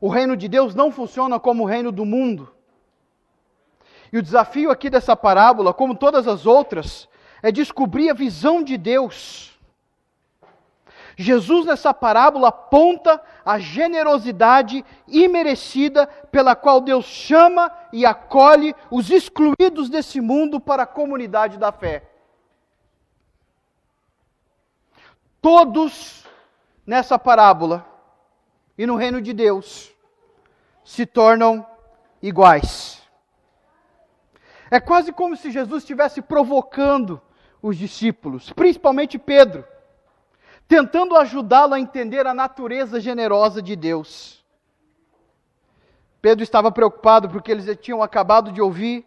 O 0.00 0.08
reino 0.08 0.36
de 0.36 0.48
Deus 0.48 0.74
não 0.74 0.90
funciona 0.90 1.38
como 1.38 1.62
o 1.62 1.66
reino 1.66 1.92
do 1.92 2.04
mundo. 2.04 2.52
E 4.12 4.18
o 4.18 4.22
desafio 4.22 4.70
aqui 4.70 4.90
dessa 4.90 5.16
parábola, 5.16 5.72
como 5.72 5.94
todas 5.94 6.28
as 6.28 6.46
outras, 6.46 7.08
é 7.42 7.50
descobrir 7.50 8.10
a 8.10 8.14
visão 8.14 8.62
de 8.62 8.76
Deus. 8.76 9.51
Jesus, 11.16 11.66
nessa 11.66 11.92
parábola, 11.92 12.48
aponta 12.48 13.20
a 13.44 13.58
generosidade 13.58 14.84
imerecida 15.06 16.06
pela 16.06 16.56
qual 16.56 16.80
Deus 16.80 17.04
chama 17.04 17.70
e 17.92 18.06
acolhe 18.06 18.74
os 18.90 19.10
excluídos 19.10 19.88
desse 19.88 20.20
mundo 20.20 20.58
para 20.58 20.84
a 20.84 20.86
comunidade 20.86 21.58
da 21.58 21.70
fé. 21.70 22.08
Todos 25.40 26.24
nessa 26.86 27.18
parábola 27.18 27.86
e 28.78 28.86
no 28.86 28.96
reino 28.96 29.20
de 29.20 29.32
Deus 29.32 29.92
se 30.84 31.04
tornam 31.04 31.66
iguais. 32.22 33.02
É 34.70 34.80
quase 34.80 35.12
como 35.12 35.36
se 35.36 35.50
Jesus 35.50 35.82
estivesse 35.82 36.22
provocando 36.22 37.20
os 37.60 37.76
discípulos, 37.76 38.52
principalmente 38.52 39.18
Pedro, 39.18 39.64
tentando 40.72 41.14
ajudá-lo 41.16 41.74
a 41.74 41.80
entender 41.80 42.26
a 42.26 42.32
natureza 42.32 42.98
generosa 42.98 43.60
de 43.60 43.76
Deus. 43.76 44.42
Pedro 46.22 46.42
estava 46.42 46.72
preocupado 46.72 47.28
porque 47.28 47.52
eles 47.52 47.76
tinham 47.78 48.02
acabado 48.02 48.50
de 48.50 48.58
ouvir 48.58 49.04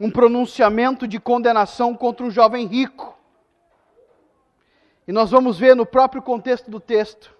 um 0.00 0.10
pronunciamento 0.10 1.06
de 1.06 1.20
condenação 1.20 1.94
contra 1.94 2.26
um 2.26 2.30
jovem 2.30 2.66
rico. 2.66 3.16
E 5.06 5.12
nós 5.12 5.30
vamos 5.30 5.60
ver 5.60 5.76
no 5.76 5.86
próprio 5.86 6.20
contexto 6.20 6.68
do 6.68 6.80
texto 6.80 7.32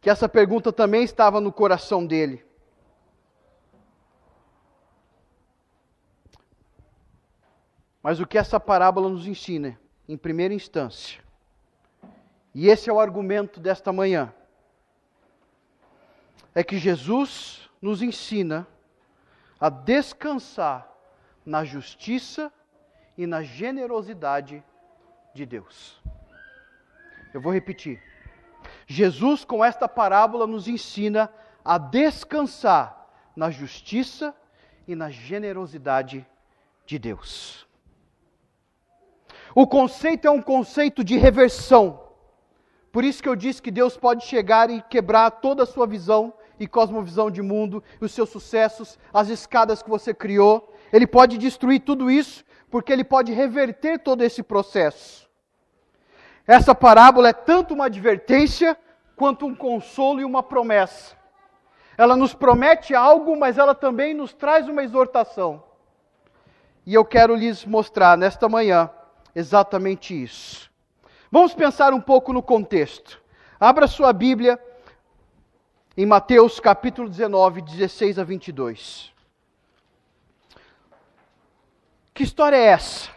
que 0.00 0.08
essa 0.08 0.28
pergunta 0.28 0.72
também 0.72 1.02
estava 1.02 1.40
no 1.40 1.52
coração 1.52 2.06
dele. 2.06 2.46
Mas 8.00 8.20
o 8.20 8.26
que 8.26 8.38
essa 8.38 8.60
parábola 8.60 9.08
nos 9.08 9.26
ensina, 9.26 9.81
em 10.12 10.16
primeira 10.18 10.52
instância, 10.52 11.22
e 12.54 12.68
esse 12.68 12.90
é 12.90 12.92
o 12.92 13.00
argumento 13.00 13.58
desta 13.58 13.90
manhã, 13.94 14.30
é 16.54 16.62
que 16.62 16.76
Jesus 16.76 17.70
nos 17.80 18.02
ensina 18.02 18.68
a 19.58 19.70
descansar 19.70 20.86
na 21.46 21.64
justiça 21.64 22.52
e 23.16 23.26
na 23.26 23.42
generosidade 23.42 24.62
de 25.34 25.46
Deus. 25.46 25.98
Eu 27.32 27.40
vou 27.40 27.50
repetir. 27.50 27.98
Jesus, 28.86 29.46
com 29.46 29.64
esta 29.64 29.88
parábola, 29.88 30.46
nos 30.46 30.68
ensina 30.68 31.32
a 31.64 31.78
descansar 31.78 33.08
na 33.34 33.50
justiça 33.50 34.36
e 34.86 34.94
na 34.94 35.08
generosidade 35.08 36.26
de 36.84 36.98
Deus. 36.98 37.66
O 39.54 39.66
conceito 39.66 40.26
é 40.26 40.30
um 40.30 40.40
conceito 40.40 41.04
de 41.04 41.16
reversão. 41.16 42.00
Por 42.90 43.04
isso 43.04 43.22
que 43.22 43.28
eu 43.28 43.36
disse 43.36 43.60
que 43.60 43.70
Deus 43.70 43.96
pode 43.96 44.24
chegar 44.24 44.70
e 44.70 44.82
quebrar 44.82 45.30
toda 45.30 45.62
a 45.62 45.66
sua 45.66 45.86
visão 45.86 46.32
e 46.58 46.66
cosmovisão 46.66 47.30
de 47.30 47.42
mundo, 47.42 47.82
os 48.00 48.12
seus 48.12 48.28
sucessos, 48.28 48.98
as 49.12 49.28
escadas 49.28 49.82
que 49.82 49.90
você 49.90 50.14
criou. 50.14 50.72
Ele 50.92 51.06
pode 51.06 51.38
destruir 51.38 51.80
tudo 51.80 52.10
isso, 52.10 52.44
porque 52.70 52.92
ele 52.92 53.04
pode 53.04 53.32
reverter 53.32 53.98
todo 53.98 54.22
esse 54.22 54.42
processo. 54.42 55.28
Essa 56.46 56.74
parábola 56.74 57.28
é 57.28 57.32
tanto 57.32 57.74
uma 57.74 57.86
advertência 57.86 58.76
quanto 59.16 59.46
um 59.46 59.54
consolo 59.54 60.20
e 60.20 60.24
uma 60.24 60.42
promessa. 60.42 61.16
Ela 61.96 62.16
nos 62.16 62.34
promete 62.34 62.94
algo, 62.94 63.36
mas 63.36 63.58
ela 63.58 63.74
também 63.74 64.14
nos 64.14 64.32
traz 64.32 64.68
uma 64.68 64.82
exortação. 64.82 65.62
E 66.84 66.94
eu 66.94 67.04
quero 67.04 67.34
lhes 67.34 67.64
mostrar 67.64 68.16
nesta 68.18 68.48
manhã 68.48 68.90
exatamente 69.34 70.20
isso. 70.20 70.70
Vamos 71.30 71.54
pensar 71.54 71.92
um 71.94 72.00
pouco 72.00 72.32
no 72.32 72.42
contexto. 72.42 73.20
Abra 73.58 73.86
sua 73.86 74.12
Bíblia 74.12 74.60
em 75.96 76.04
Mateus 76.04 76.60
capítulo 76.60 77.08
19, 77.08 77.62
16 77.62 78.18
a 78.18 78.24
22. 78.24 79.12
Que 82.14 82.22
história 82.22 82.56
é 82.56 82.66
essa? 82.66 83.10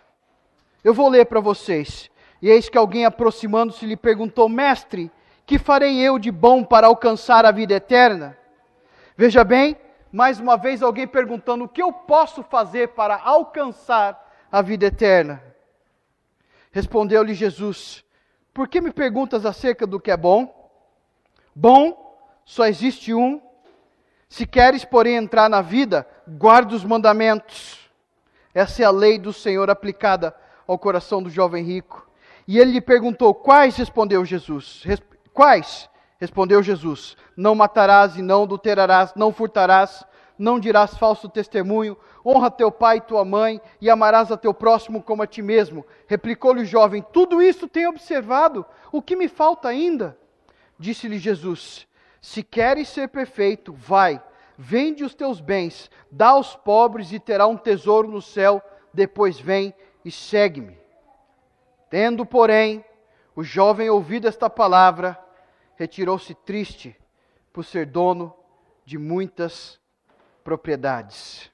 Eu 0.83 0.93
vou 0.93 1.09
ler 1.09 1.25
para 1.25 1.39
vocês. 1.39 2.09
E 2.41 2.49
eis 2.49 2.69
que 2.69 2.77
alguém 2.77 3.05
aproximando-se 3.05 3.85
lhe 3.85 3.97
perguntou: 3.97 4.47
Mestre, 4.47 5.11
que 5.45 5.57
farei 5.57 5.99
eu 5.99 6.19
de 6.19 6.31
bom 6.31 6.63
para 6.63 6.87
alcançar 6.87 7.45
a 7.45 7.51
vida 7.51 7.73
eterna? 7.73 8.37
Veja 9.17 9.43
bem, 9.43 9.77
mais 10.11 10.39
uma 10.39 10.55
vez 10.55 10.81
alguém 10.81 11.07
perguntando: 11.07 11.65
O 11.65 11.67
que 11.67 11.81
eu 11.81 11.91
posso 11.91 12.43
fazer 12.43 12.89
para 12.89 13.19
alcançar 13.21 14.31
a 14.51 14.61
vida 14.61 14.85
eterna? 14.85 15.54
Respondeu-lhe 16.75 17.33
Jesus: 17.33 18.03
Por 18.53 18.67
que 18.67 18.81
me 18.81 18.91
perguntas 18.91 19.45
acerca 19.45 19.87
do 19.87 19.97
que 19.97 20.11
é 20.11 20.17
bom? 20.17 20.69
Bom 21.55 22.19
só 22.43 22.65
existe 22.65 23.13
um. 23.13 23.41
Se 24.27 24.45
queres, 24.45 24.83
porém, 24.83 25.15
entrar 25.15 25.49
na 25.49 25.61
vida, 25.61 26.05
guarda 26.27 26.75
os 26.75 26.83
mandamentos. 26.83 27.89
Essa 28.53 28.83
é 28.83 28.85
a 28.85 28.91
lei 28.91 29.17
do 29.17 29.31
Senhor 29.31 29.69
aplicada 29.69 30.35
ao 30.67 30.77
coração 30.77 31.23
do 31.23 31.29
jovem 31.29 31.63
rico. 31.63 32.09
E 32.45 32.59
ele 32.59 32.73
lhe 32.73 32.81
perguntou: 32.81 33.33
Quais? 33.33 33.77
Respondeu 33.77 34.25
Jesus. 34.25 34.83
Quais? 35.33 35.89
Respondeu 36.19 36.61
Jesus: 36.61 37.15
Não 37.37 37.55
matarás 37.55 38.17
e 38.17 38.21
não 38.21 38.43
adulterarás, 38.43 39.13
não 39.15 39.31
furtarás, 39.31 40.05
não 40.37 40.59
dirás 40.59 40.97
falso 40.97 41.29
testemunho, 41.29 41.95
honra 42.25 42.49
teu 42.49 42.71
pai 42.71 42.97
e 42.97 43.01
tua 43.01 43.23
mãe, 43.23 43.61
e 43.79 43.89
amarás 43.89 44.31
a 44.31 44.37
teu 44.37 44.53
próximo 44.53 45.03
como 45.03 45.21
a 45.21 45.27
ti 45.27 45.41
mesmo. 45.41 45.85
Replicou-lhe 46.07 46.61
o 46.61 46.65
jovem: 46.65 47.05
Tudo 47.13 47.41
isso 47.41 47.67
tenho 47.67 47.89
observado, 47.89 48.65
o 48.91 49.01
que 49.01 49.15
me 49.15 49.27
falta 49.27 49.67
ainda? 49.67 50.17
Disse-lhe 50.79 51.19
Jesus: 51.19 51.87
Se 52.21 52.41
queres 52.41 52.89
ser 52.89 53.09
perfeito, 53.09 53.73
vai, 53.73 54.21
vende 54.57 55.03
os 55.03 55.13
teus 55.13 55.39
bens, 55.39 55.91
dá 56.11 56.29
aos 56.29 56.55
pobres 56.55 57.11
e 57.11 57.19
terá 57.19 57.45
um 57.45 57.57
tesouro 57.57 58.07
no 58.09 58.21
céu, 58.21 58.61
depois 58.93 59.39
vem 59.39 59.73
e 60.03 60.11
segue-me. 60.11 60.77
Tendo, 61.89 62.25
porém, 62.25 62.83
o 63.35 63.43
jovem 63.43 63.89
ouvido 63.89 64.27
esta 64.27 64.49
palavra, 64.49 65.19
retirou-se 65.75 66.33
triste 66.33 66.95
por 67.51 67.63
ser 67.63 67.85
dono 67.85 68.33
de 68.85 68.97
muitas 68.97 69.79
propriedades. 70.43 71.51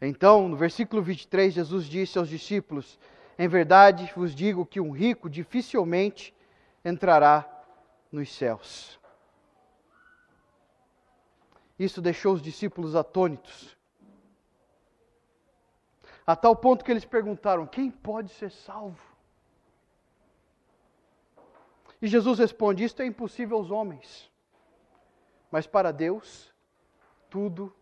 Então, 0.00 0.48
no 0.48 0.56
versículo 0.56 1.02
23, 1.02 1.52
Jesus 1.52 1.84
disse 1.84 2.18
aos 2.18 2.28
discípulos: 2.28 2.98
Em 3.38 3.46
verdade 3.46 4.10
vos 4.16 4.34
digo 4.34 4.64
que 4.64 4.80
um 4.80 4.90
rico 4.90 5.28
dificilmente 5.28 6.34
entrará 6.84 7.46
nos 8.10 8.34
céus. 8.34 8.98
Isso 11.78 12.00
deixou 12.00 12.34
os 12.34 12.42
discípulos 12.42 12.94
atônitos, 12.94 13.76
a 16.26 16.34
tal 16.34 16.56
ponto 16.56 16.84
que 16.84 16.90
eles 16.90 17.04
perguntaram: 17.04 17.66
Quem 17.66 17.90
pode 17.90 18.30
ser 18.32 18.50
salvo? 18.50 19.10
E 22.00 22.06
Jesus 22.06 22.38
responde: 22.38 22.84
Isto 22.84 23.02
é 23.02 23.06
impossível 23.06 23.58
aos 23.58 23.70
homens, 23.70 24.30
mas 25.50 25.66
para 25.66 25.92
Deus 25.92 26.50
tudo 27.28 27.74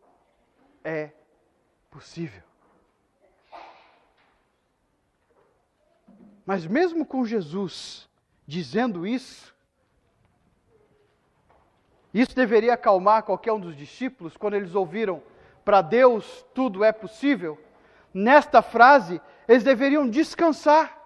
é 0.82 1.12
possível. 1.98 2.42
Mas 6.46 6.64
mesmo 6.64 7.04
com 7.04 7.24
Jesus 7.24 8.08
dizendo 8.46 9.04
isso, 9.04 9.52
isso 12.14 12.36
deveria 12.36 12.74
acalmar 12.74 13.24
qualquer 13.24 13.52
um 13.52 13.58
dos 13.58 13.76
discípulos 13.76 14.36
quando 14.36 14.54
eles 14.54 14.76
ouviram: 14.76 15.20
para 15.64 15.82
Deus 15.82 16.46
tudo 16.54 16.84
é 16.84 16.92
possível. 16.92 17.60
Nesta 18.14 18.62
frase, 18.62 19.20
eles 19.48 19.64
deveriam 19.64 20.08
descansar. 20.08 20.96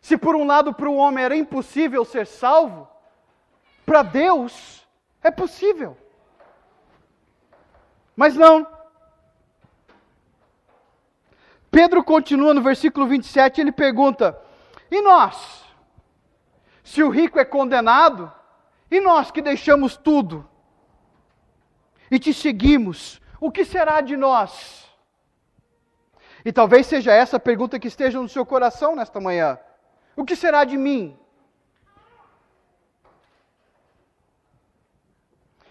Se 0.00 0.16
por 0.16 0.34
um 0.34 0.46
lado 0.46 0.72
para 0.72 0.88
o 0.88 0.96
homem 0.96 1.22
era 1.22 1.36
impossível 1.36 2.06
ser 2.06 2.26
salvo, 2.26 2.88
para 3.84 4.02
Deus 4.02 4.88
é 5.22 5.30
possível. 5.30 5.94
Mas 8.16 8.34
não. 8.34 8.75
Pedro 11.76 12.02
continua 12.02 12.54
no 12.54 12.62
versículo 12.62 13.06
27, 13.06 13.60
ele 13.60 13.70
pergunta: 13.70 14.34
E 14.90 15.02
nós? 15.02 15.62
Se 16.82 17.02
o 17.02 17.10
rico 17.10 17.38
é 17.38 17.44
condenado, 17.44 18.32
e 18.90 18.98
nós 18.98 19.30
que 19.30 19.42
deixamos 19.42 19.94
tudo 19.94 20.48
e 22.10 22.18
te 22.18 22.32
seguimos, 22.32 23.20
o 23.38 23.52
que 23.52 23.62
será 23.62 24.00
de 24.00 24.16
nós? 24.16 24.86
E 26.46 26.50
talvez 26.50 26.86
seja 26.86 27.12
essa 27.12 27.36
a 27.36 27.40
pergunta 27.40 27.78
que 27.78 27.88
esteja 27.88 28.22
no 28.22 28.28
seu 28.30 28.46
coração 28.46 28.96
nesta 28.96 29.20
manhã. 29.20 29.58
O 30.16 30.24
que 30.24 30.34
será 30.34 30.64
de 30.64 30.78
mim? 30.78 31.14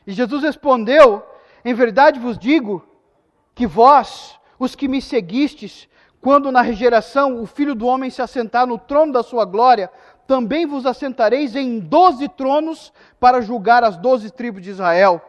E 0.05 0.11
Jesus 0.11 0.43
respondeu: 0.43 1.25
Em 1.63 1.73
verdade 1.73 2.19
vos 2.19 2.37
digo 2.37 2.87
que 3.55 3.65
vós, 3.65 4.39
os 4.59 4.75
que 4.75 4.87
me 4.87 5.01
seguistes, 5.01 5.89
quando 6.25 6.51
na 6.51 6.63
regeneração 6.63 7.39
o 7.39 7.45
Filho 7.45 7.75
do 7.75 7.85
Homem 7.85 8.09
se 8.09 8.19
assentar 8.19 8.65
no 8.65 8.79
trono 8.79 9.13
da 9.13 9.21
sua 9.21 9.45
glória, 9.45 9.91
também 10.25 10.65
vos 10.65 10.83
assentareis 10.83 11.55
em 11.55 11.77
doze 11.77 12.27
tronos 12.27 12.91
para 13.19 13.41
julgar 13.41 13.83
as 13.83 13.95
doze 13.95 14.31
tribos 14.31 14.63
de 14.63 14.71
Israel. 14.71 15.21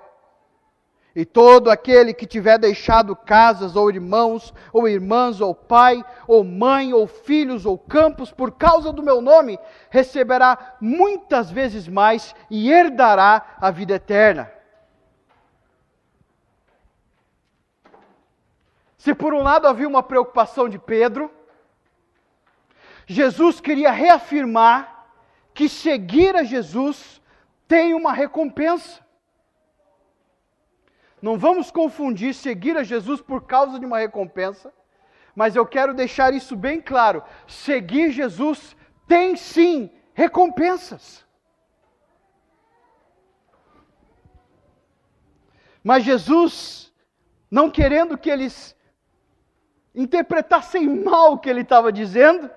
E 1.15 1.27
todo 1.27 1.71
aquele 1.71 2.15
que 2.15 2.25
tiver 2.25 2.59
deixado 2.59 3.15
casas, 3.15 3.77
ou 3.77 3.91
irmãos, 3.91 4.55
ou 4.73 4.89
irmãs, 4.89 5.39
ou 5.43 5.55
pai, 5.55 6.03
ou 6.27 6.43
mãe, 6.43 6.95
ou 6.95 7.07
filhos, 7.07 7.67
ou 7.67 7.77
campos, 7.77 8.33
por 8.33 8.53
causa 8.53 8.91
do 8.91 9.03
meu 9.03 9.21
nome, 9.21 9.59
receberá 9.91 10.77
muitas 10.81 11.51
vezes 11.51 11.87
mais 11.87 12.35
e 12.51 12.73
herdará 12.73 13.57
a 13.61 13.71
vida 13.71 13.97
eterna. 13.97 14.56
Se 19.07 19.15
por 19.15 19.33
um 19.33 19.41
lado 19.41 19.69
havia 19.69 19.87
uma 19.87 20.03
preocupação 20.03 20.69
de 20.69 20.81
Pedro, 20.81 21.31
Jesus 23.07 23.61
queria 23.61 23.93
reafirmar 23.93 25.07
que 25.55 25.69
seguir 25.69 26.35
a 26.35 26.43
Jesus 26.43 27.23
tem 27.69 27.95
uma 27.95 28.13
recompensa. 28.13 29.07
Não 31.23 31.39
vamos 31.39 31.71
confundir 31.71 32.35
seguir 32.35 32.77
a 32.77 32.83
Jesus 32.83 33.21
por 33.21 33.45
causa 33.45 33.79
de 33.79 33.87
uma 33.87 34.01
recompensa, 34.01 34.75
mas 35.37 35.55
eu 35.55 35.65
quero 35.65 35.95
deixar 35.95 36.35
isso 36.35 36.57
bem 36.57 36.81
claro: 36.81 37.23
seguir 37.47 38.11
Jesus 38.11 38.77
tem 39.07 39.37
sim 39.37 39.89
recompensas. 40.15 41.25
Mas 45.85 46.03
Jesus, 46.03 46.93
não 47.49 47.71
querendo 47.71 48.19
que 48.19 48.29
eles 48.29 48.76
interpretassem 49.97 50.87
mal 51.03 51.33
o 51.33 51.39
que 51.39 51.51
ele 51.51 51.63
estava 51.63 51.91
dizendo, 51.91 52.49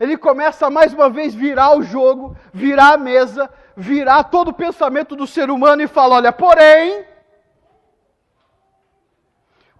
ele 0.00 0.16
começa 0.16 0.70
mais 0.70 0.94
uma 0.94 1.10
vez 1.10 1.34
virar 1.34 1.76
o 1.76 1.82
jogo, 1.82 2.36
virar 2.54 2.94
a 2.94 2.98
mesa, 2.98 3.50
virar 3.76 4.24
todo 4.24 4.48
o 4.48 4.54
pensamento 4.54 5.14
do 5.14 5.26
ser 5.26 5.50
humano 5.50 5.82
e 5.82 5.88
fala: 5.88 6.14
olha, 6.14 6.32
porém, 6.32 7.04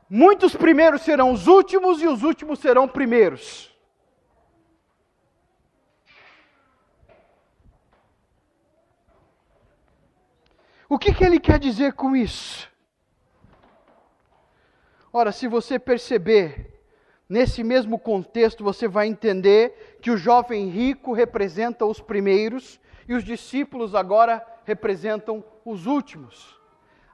Muitos 0.08 0.56
primeiros 0.56 1.02
serão 1.02 1.32
os 1.32 1.46
últimos 1.46 2.00
e 2.00 2.06
os 2.06 2.22
últimos 2.22 2.61
serão 2.61 2.88
primeiros. 2.88 3.68
O 10.88 10.98
que, 10.98 11.12
que 11.12 11.22
ele 11.22 11.38
quer 11.38 11.58
dizer 11.58 11.92
com 11.92 12.16
isso? 12.16 12.66
Ora, 15.12 15.30
se 15.30 15.46
você 15.46 15.78
perceber, 15.78 16.77
nesse 17.28 17.62
mesmo 17.62 17.98
contexto, 17.98 18.64
você 18.64 18.88
vai 18.88 19.06
entender 19.06 19.98
que 20.00 20.10
o 20.10 20.16
jovem 20.16 20.68
rico 20.68 21.12
representa 21.12 21.84
os 21.84 22.00
primeiros 22.00 22.80
e 23.08 23.14
os 23.14 23.24
discípulos 23.24 23.94
agora 23.94 24.44
representam 24.64 25.44
os 25.64 25.86
últimos 25.86 26.58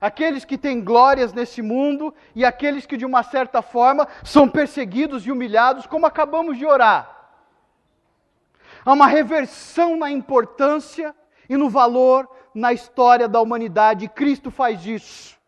aqueles 0.05 0.45
que 0.45 0.59
têm 0.59 0.85
glórias 0.85 1.33
nesse 1.33 1.63
mundo 1.63 2.15
e 2.35 2.45
aqueles 2.45 2.85
que, 2.85 2.95
de 2.95 3.07
uma 3.07 3.23
certa 3.23 3.63
forma, 3.63 4.07
são 4.23 4.47
perseguidos 4.47 5.27
e 5.27 5.33
humilhados, 5.33 5.87
como 5.87 6.05
acabamos 6.05 6.59
de 6.59 6.67
orar. 6.67 7.11
Há 8.85 8.93
uma 8.93 9.07
reversão 9.07 9.97
na 9.97 10.11
importância 10.11 11.15
e 11.49 11.57
no 11.57 11.71
valor 11.71 12.29
na 12.55 12.71
história 12.71 13.27
da 13.27 13.41
humanidade, 13.41 14.05
e 14.05 14.09
Cristo 14.09 14.51
faz 14.51 14.85
isso. 14.85 15.39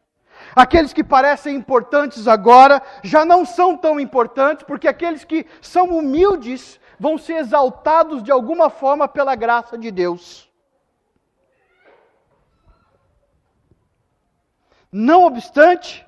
Aqueles 0.57 0.95
que 0.95 1.05
parecem 1.05 1.55
importantes 1.55 2.27
agora 2.27 2.83
já 3.05 3.27
não 3.27 3.45
são 3.45 3.77
tão 3.77 4.01
importantes, 4.01 4.64
porque 4.64 4.88
aqueles 4.88 5.23
que 5.23 5.45
são 5.61 5.99
humildes 5.99 6.81
vão 6.99 7.19
ser 7.19 7.35
exaltados 7.35 8.23
de 8.23 8.33
alguma 8.33 8.71
forma 8.71 9.07
pela 9.07 9.35
graça 9.35 9.77
de 9.77 9.90
Deus. 9.90 10.51
Não 14.90 15.25
obstante, 15.25 16.07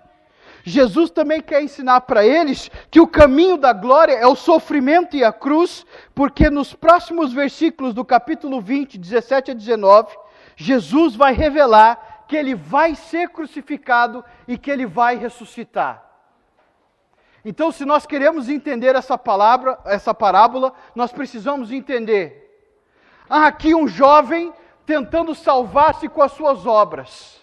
Jesus 0.64 1.10
também 1.10 1.42
quer 1.42 1.62
ensinar 1.62 2.00
para 2.02 2.24
eles 2.24 2.70
que 2.90 3.00
o 3.00 3.06
caminho 3.06 3.58
da 3.58 3.74
glória 3.74 4.14
é 4.14 4.26
o 4.26 4.34
sofrimento 4.34 5.14
e 5.14 5.22
a 5.22 5.30
cruz, 5.30 5.84
porque 6.14 6.48
nos 6.48 6.72
próximos 6.72 7.34
versículos 7.34 7.92
do 7.92 8.02
capítulo 8.02 8.62
20, 8.62 8.96
17 8.96 9.50
a 9.50 9.54
19, 9.54 10.16
Jesus 10.56 11.14
vai 11.14 11.34
revelar 11.34 12.17
que 12.28 12.36
ele 12.36 12.54
vai 12.54 12.94
ser 12.94 13.30
crucificado 13.30 14.22
e 14.46 14.58
que 14.58 14.70
ele 14.70 14.86
vai 14.86 15.16
ressuscitar. 15.16 16.04
Então, 17.44 17.72
se 17.72 17.86
nós 17.86 18.04
queremos 18.04 18.48
entender 18.50 18.94
essa 18.94 19.16
palavra, 19.16 19.78
essa 19.86 20.12
parábola, 20.12 20.74
nós 20.94 21.10
precisamos 21.10 21.72
entender. 21.72 22.44
Há 23.30 23.46
aqui 23.46 23.74
um 23.74 23.88
jovem 23.88 24.52
tentando 24.84 25.34
salvar-se 25.34 26.08
com 26.08 26.22
as 26.22 26.32
suas 26.32 26.66
obras. 26.66 27.40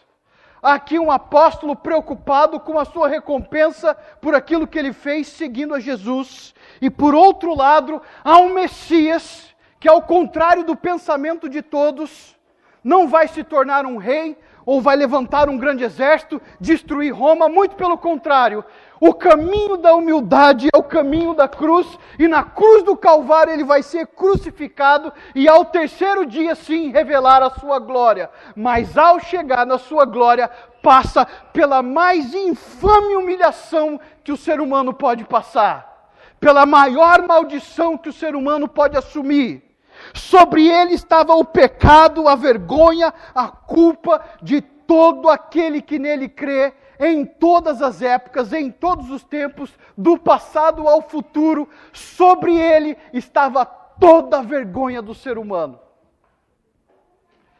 Há 0.62 0.74
aqui 0.74 1.00
um 1.00 1.12
apóstolo 1.12 1.76
preocupado 1.76 2.60
com 2.60 2.78
a 2.78 2.86
sua 2.86 3.08
recompensa 3.08 3.95
por 4.21 4.36
aquilo 4.36 4.67
que 4.67 4.78
ele 4.78 4.93
fez 4.93 5.28
seguindo 5.28 5.74
a 5.74 5.80
Jesus. 5.80 6.54
E 6.82 6.89
por 6.89 7.15
outro 7.15 7.56
lado, 7.56 8.02
há 8.24 8.38
um 8.38 8.54
Messias 8.54 9.56
que, 9.80 9.88
ao 9.88 10.02
contrário 10.02 10.63
do 10.63 10.76
pensamento 10.76 11.48
de 11.48 11.62
todos, 11.62 12.36
não 12.84 13.08
vai 13.08 13.28
se 13.28 13.43
tornar 13.43 13.86
um 13.86 13.98
rei, 13.98 14.38
ou 14.65 14.82
vai 14.82 14.95
levantar 14.95 15.49
um 15.49 15.58
grande 15.58 15.84
exército, 15.84 16.41
destruir 16.60 17.13
Roma, 17.13 17.47
muito 17.47 17.75
pelo 17.75 17.97
contrário. 17.97 18.63
O 18.99 19.13
caminho 19.13 19.78
da 19.78 19.93
humildade 19.93 20.69
é 20.73 20.78
o 20.78 20.84
caminho 20.84 21.34
da 21.34 21.47
cruz, 21.47 21.86
e 22.17 22.28
na 22.28 22.43
cruz 22.43 22.82
do 22.84 22.95
Calvário 22.95 23.54
ele 23.54 23.63
vai 23.63 23.84
ser 23.84 24.08
crucificado 24.08 25.12
e 25.36 25.47
ao 25.47 25.65
terceiro 25.65 26.25
dia 26.25 26.56
sim 26.56 26.91
revelar 26.91 27.43
a 27.43 27.51
sua 27.51 27.78
glória. 27.78 28.30
Mas 28.56 28.97
ao 28.97 29.19
chegar 29.19 29.65
na 29.65 29.78
sua 29.78 30.06
glória, 30.06 30.49
passa 30.82 31.25
pela 31.51 31.82
mais 31.82 32.34
infame 32.34 33.15
humilhação 33.15 33.99
que 34.23 34.32
o 34.32 34.38
ser 34.38 34.62
humano 34.62 34.93
pode 34.93 35.23
passar, 35.25 36.10
pela 36.39 36.65
maior 36.65 37.28
maldição 37.28 37.97
que 37.97 38.10
o 38.10 38.13
ser 38.13 38.36
humano 38.36 38.67
pode 38.67 38.97
assumir. 38.97 39.64
Sobre 40.13 40.68
ele 40.68 40.94
estava 40.94 41.34
o 41.34 41.44
pecado, 41.44 42.28
a 42.28 42.36
vergonha, 42.36 43.13
a 43.34 43.48
culpa 43.48 44.24
de 44.41 44.62
todo 44.62 45.30
aquele 45.30 45.82
que 45.82 45.98
nele 45.98 46.30
crê, 46.30 46.74
em 47.00 47.26
todas 47.26 47.82
as 47.82 48.02
épocas, 48.02 48.54
em 48.54 48.72
todos 48.72 49.10
os 49.10 49.24
tempos, 49.24 49.74
do 49.98 50.18
passado 50.18 50.88
ao 50.88 51.02
futuro, 51.02 51.68
sobre 51.91 52.58
ele 52.58 52.98
estava 53.12 53.65
toda 53.65 54.39
a 54.39 54.44
vergonha 54.44 55.02
do 55.02 55.13
ser 55.13 55.38
humano. 55.38 55.80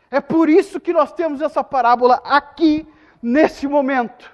É 0.10 0.22
por 0.22 0.50
isso 0.50 0.80
que 0.80 0.94
nós 0.94 1.12
temos 1.12 1.42
essa 1.42 1.64
parábola 1.64 2.22
aqui, 2.24 2.88
nesse 3.22 3.68
momento. 3.68 4.32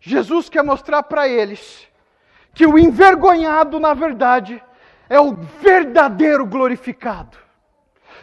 Jesus 0.00 0.50
quer 0.50 0.62
mostrar 0.62 1.04
para 1.04 1.28
eles 1.28 1.88
que 2.52 2.66
o 2.66 2.78
envergonhado, 2.78 3.80
na 3.80 3.94
verdade, 3.94 4.62
é 5.08 5.20
o 5.20 5.34
verdadeiro 5.34 6.46
glorificado. 6.46 7.36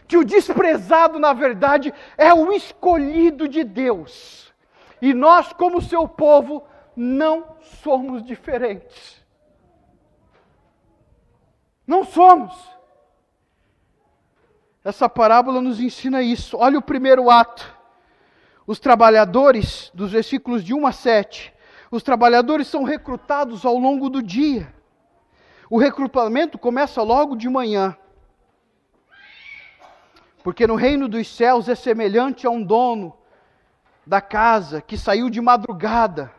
Que 0.07 0.17
o 0.17 0.25
desprezado, 0.25 1.19
na 1.19 1.33
verdade, 1.33 1.93
é 2.17 2.33
o 2.33 2.51
escolhido 2.51 3.47
de 3.47 3.63
Deus. 3.63 4.53
E 5.01 5.13
nós, 5.13 5.53
como 5.53 5.81
seu 5.81 6.07
povo, 6.07 6.63
não 6.95 7.55
somos 7.83 8.23
diferentes. 8.23 9.25
Não 11.87 12.03
somos. 12.03 12.53
Essa 14.83 15.07
parábola 15.07 15.61
nos 15.61 15.79
ensina 15.79 16.21
isso. 16.21 16.57
Olha 16.57 16.77
o 16.77 16.81
primeiro 16.81 17.29
ato. 17.29 17.79
Os 18.65 18.79
trabalhadores, 18.79 19.91
dos 19.93 20.11
versículos 20.11 20.63
de 20.63 20.73
1 20.73 20.87
a 20.87 20.91
7, 20.91 21.53
os 21.89 22.03
trabalhadores 22.03 22.67
são 22.67 22.83
recrutados 22.83 23.65
ao 23.65 23.77
longo 23.77 24.09
do 24.09 24.21
dia. 24.21 24.73
O 25.71 25.77
recrutamento 25.77 26.57
começa 26.57 27.01
logo 27.01 27.33
de 27.33 27.47
manhã. 27.47 27.95
Porque 30.43 30.67
no 30.67 30.75
reino 30.75 31.07
dos 31.07 31.33
céus 31.33 31.69
é 31.69 31.75
semelhante 31.75 32.45
a 32.45 32.49
um 32.49 32.61
dono 32.61 33.17
da 34.05 34.19
casa 34.19 34.81
que 34.81 34.97
saiu 34.97 35.29
de 35.29 35.39
madrugada 35.39 36.29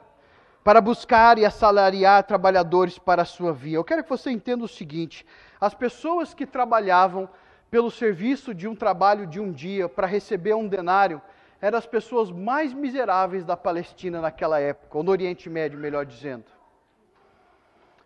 para 0.62 0.83
buscar 0.83 1.38
e 1.38 1.47
assalariar 1.47 2.25
trabalhadores 2.25 2.99
para 2.99 3.23
a 3.23 3.25
sua 3.25 3.55
via. 3.55 3.77
Eu 3.79 3.85
quero 3.85 4.03
que 4.03 4.11
você 4.11 4.31
entenda 4.31 4.64
o 4.64 4.68
seguinte: 4.68 5.25
as 5.59 5.73
pessoas 5.73 6.35
que 6.35 6.45
trabalhavam 6.45 7.27
pelo 7.71 7.90
serviço 7.90 8.53
de 8.53 8.68
um 8.68 8.77
trabalho 8.77 9.27
de 9.27 9.40
um 9.40 9.51
dia 9.51 9.88
para 9.88 10.07
receber 10.07 10.53
um 10.53 10.68
denário 10.68 11.23
eram 11.59 11.79
as 11.79 11.87
pessoas 11.87 12.31
mais 12.31 12.75
miseráveis 12.75 13.47
da 13.47 13.57
Palestina 13.57 14.21
naquela 14.21 14.61
época, 14.61 14.99
ou 14.99 15.03
no 15.03 15.11
Oriente 15.11 15.49
Médio, 15.49 15.79
melhor 15.79 16.05
dizendo. 16.05 16.45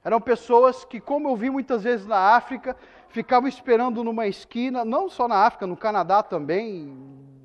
Eram 0.06 0.20
pessoas 0.20 0.84
que, 0.84 1.00
como 1.00 1.28
eu 1.28 1.34
vi 1.34 1.50
muitas 1.50 1.82
vezes 1.82 2.06
na 2.06 2.36
África, 2.36 2.76
ficavam 3.08 3.48
esperando 3.48 4.04
numa 4.04 4.28
esquina, 4.28 4.84
não 4.84 5.08
só 5.08 5.26
na 5.26 5.38
África, 5.44 5.66
no 5.66 5.76
Canadá 5.76 6.22
também, 6.22 6.96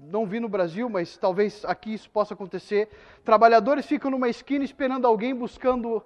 não 0.03 0.27
vi 0.27 0.39
no 0.39 0.47
Brasil, 0.47 0.87
mas 0.87 1.17
talvez 1.17 1.65
aqui 1.65 1.95
isso 1.95 2.07
possa 2.11 2.35
acontecer. 2.35 2.87
Trabalhadores 3.25 3.87
ficam 3.87 4.11
numa 4.11 4.29
esquina 4.29 4.63
esperando 4.63 5.07
alguém, 5.07 5.33
buscando 5.33 6.03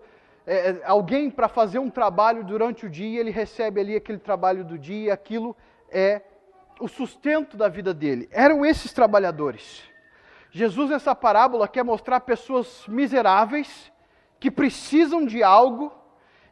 é, 0.47 0.81
alguém 0.85 1.29
para 1.29 1.49
fazer 1.49 1.79
um 1.79 1.89
trabalho 1.89 2.41
durante 2.41 2.85
o 2.85 2.89
dia, 2.89 3.19
ele 3.19 3.31
recebe 3.31 3.81
ali 3.81 3.93
aquele 3.93 4.19
trabalho 4.19 4.63
do 4.63 4.79
dia, 4.79 5.13
aquilo 5.13 5.53
é 5.91 6.21
o 6.79 6.87
sustento 6.87 7.57
da 7.57 7.67
vida 7.67 7.93
dele. 7.93 8.29
Eram 8.31 8.65
esses 8.65 8.93
trabalhadores. 8.93 9.83
Jesus, 10.51 10.89
nessa 10.89 11.13
parábola, 11.13 11.67
quer 11.67 11.83
mostrar 11.83 12.21
pessoas 12.21 12.85
miseráveis 12.87 13.91
que 14.39 14.49
precisam 14.49 15.25
de 15.25 15.43
algo 15.43 16.04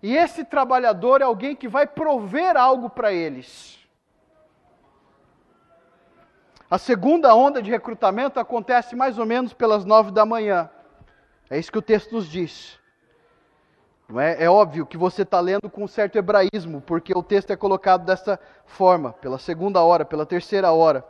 e 0.04 0.18
esse 0.18 0.44
trabalhador 0.44 1.22
é 1.22 1.24
alguém 1.24 1.56
que 1.56 1.70
vai 1.70 1.88
prover 1.88 2.58
algo 2.58 2.90
para 2.90 3.14
eles. 3.14 3.80
A 6.70 6.78
segunda 6.78 7.34
onda 7.34 7.62
de 7.62 7.72
recrutamento 7.72 8.38
acontece 8.38 8.98
mais 8.98 9.18
ou 9.18 9.26
menos 9.26 9.54
pelas 9.54 9.86
nove 9.86 10.12
da 10.12 10.26
manhã. 10.26 10.70
É 11.50 11.58
isso 11.58 11.72
que 11.72 11.78
o 11.78 11.82
texto 11.82 12.12
nos 12.12 12.28
diz. 12.28 12.78
É? 14.18 14.44
é 14.44 14.50
óbvio 14.50 14.86
que 14.86 14.98
você 14.98 15.22
está 15.22 15.40
lendo 15.40 15.70
com 15.70 15.86
um 15.86 15.88
certo 15.88 16.18
hebraísmo, 16.18 16.82
porque 16.82 17.18
o 17.18 17.24
texto 17.24 17.52
é 17.52 17.56
colocado 17.56 18.04
dessa 18.04 18.38
forma, 18.66 19.14
pela 19.14 19.40
segunda 19.40 19.82
hora, 19.82 20.04
pela 20.04 20.26
terceira 20.26 20.74
hora. 20.74 21.06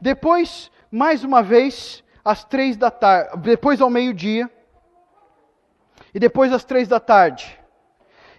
Depois, 0.00 0.70
mais 0.92 1.24
uma 1.24 1.42
vez, 1.42 2.04
às 2.24 2.44
três 2.44 2.76
da 2.76 2.90
tarde, 2.90 3.36
depois 3.38 3.80
ao 3.80 3.90
meio-dia, 3.90 4.48
e 6.14 6.20
depois 6.20 6.52
às 6.52 6.64
três 6.64 6.86
da 6.86 7.00
tarde. 7.00 7.61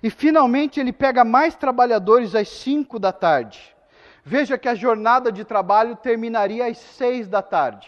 E 0.04 0.10
finalmente 0.10 0.82
ele 0.82 0.92
pega 0.92 1.24
mais 1.24 1.56
trabalhadores 1.56 2.36
às 2.36 2.50
5 2.50 3.00
da 3.00 3.14
tarde. 3.14 3.74
Veja 4.22 4.58
que 4.58 4.68
a 4.68 4.76
jornada 4.76 5.32
de 5.32 5.46
trabalho 5.46 5.96
terminaria 5.96 6.66
às 6.66 6.78
6 6.78 7.30
da 7.30 7.42
tarde. 7.42 7.88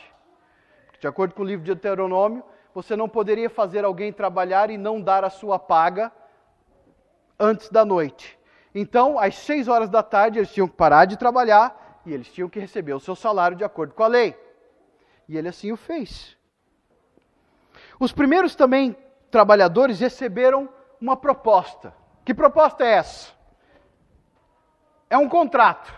De 0.97 1.07
acordo 1.07 1.35
com 1.35 1.43
o 1.43 1.45
livro 1.45 1.65
de 1.65 1.73
Deuteronômio, 1.73 2.41
você 2.73 2.95
não 2.95 3.09
poderia 3.09 3.49
fazer 3.49 3.83
alguém 3.83 4.13
trabalhar 4.13 4.69
e 4.69 4.77
não 4.77 5.01
dar 5.01 5.25
a 5.25 5.29
sua 5.29 5.59
paga 5.59 6.09
antes 7.37 7.69
da 7.69 7.83
noite. 7.83 8.39
Então, 8.73 9.19
às 9.19 9.35
6 9.35 9.67
horas 9.67 9.89
da 9.89 10.01
tarde, 10.01 10.39
eles 10.39 10.53
tinham 10.53 10.69
que 10.69 10.75
parar 10.75 11.03
de 11.03 11.17
trabalhar 11.17 12.01
e 12.05 12.13
eles 12.13 12.31
tinham 12.31 12.47
que 12.47 12.59
receber 12.59 12.93
o 12.93 12.99
seu 12.99 13.15
salário 13.15 13.57
de 13.57 13.63
acordo 13.65 13.93
com 13.93 14.03
a 14.03 14.07
lei. 14.07 14.37
E 15.27 15.37
ele 15.37 15.49
assim 15.49 15.69
o 15.69 15.77
fez. 15.77 16.37
Os 17.99 18.13
primeiros 18.13 18.55
também 18.55 18.95
trabalhadores 19.29 19.99
receberam 19.99 20.69
uma 20.99 21.17
proposta. 21.17 21.93
Que 22.25 22.33
proposta 22.33 22.83
é 22.83 22.93
essa? 22.93 23.31
É 25.07 25.17
um 25.17 25.29
contrato. 25.29 25.93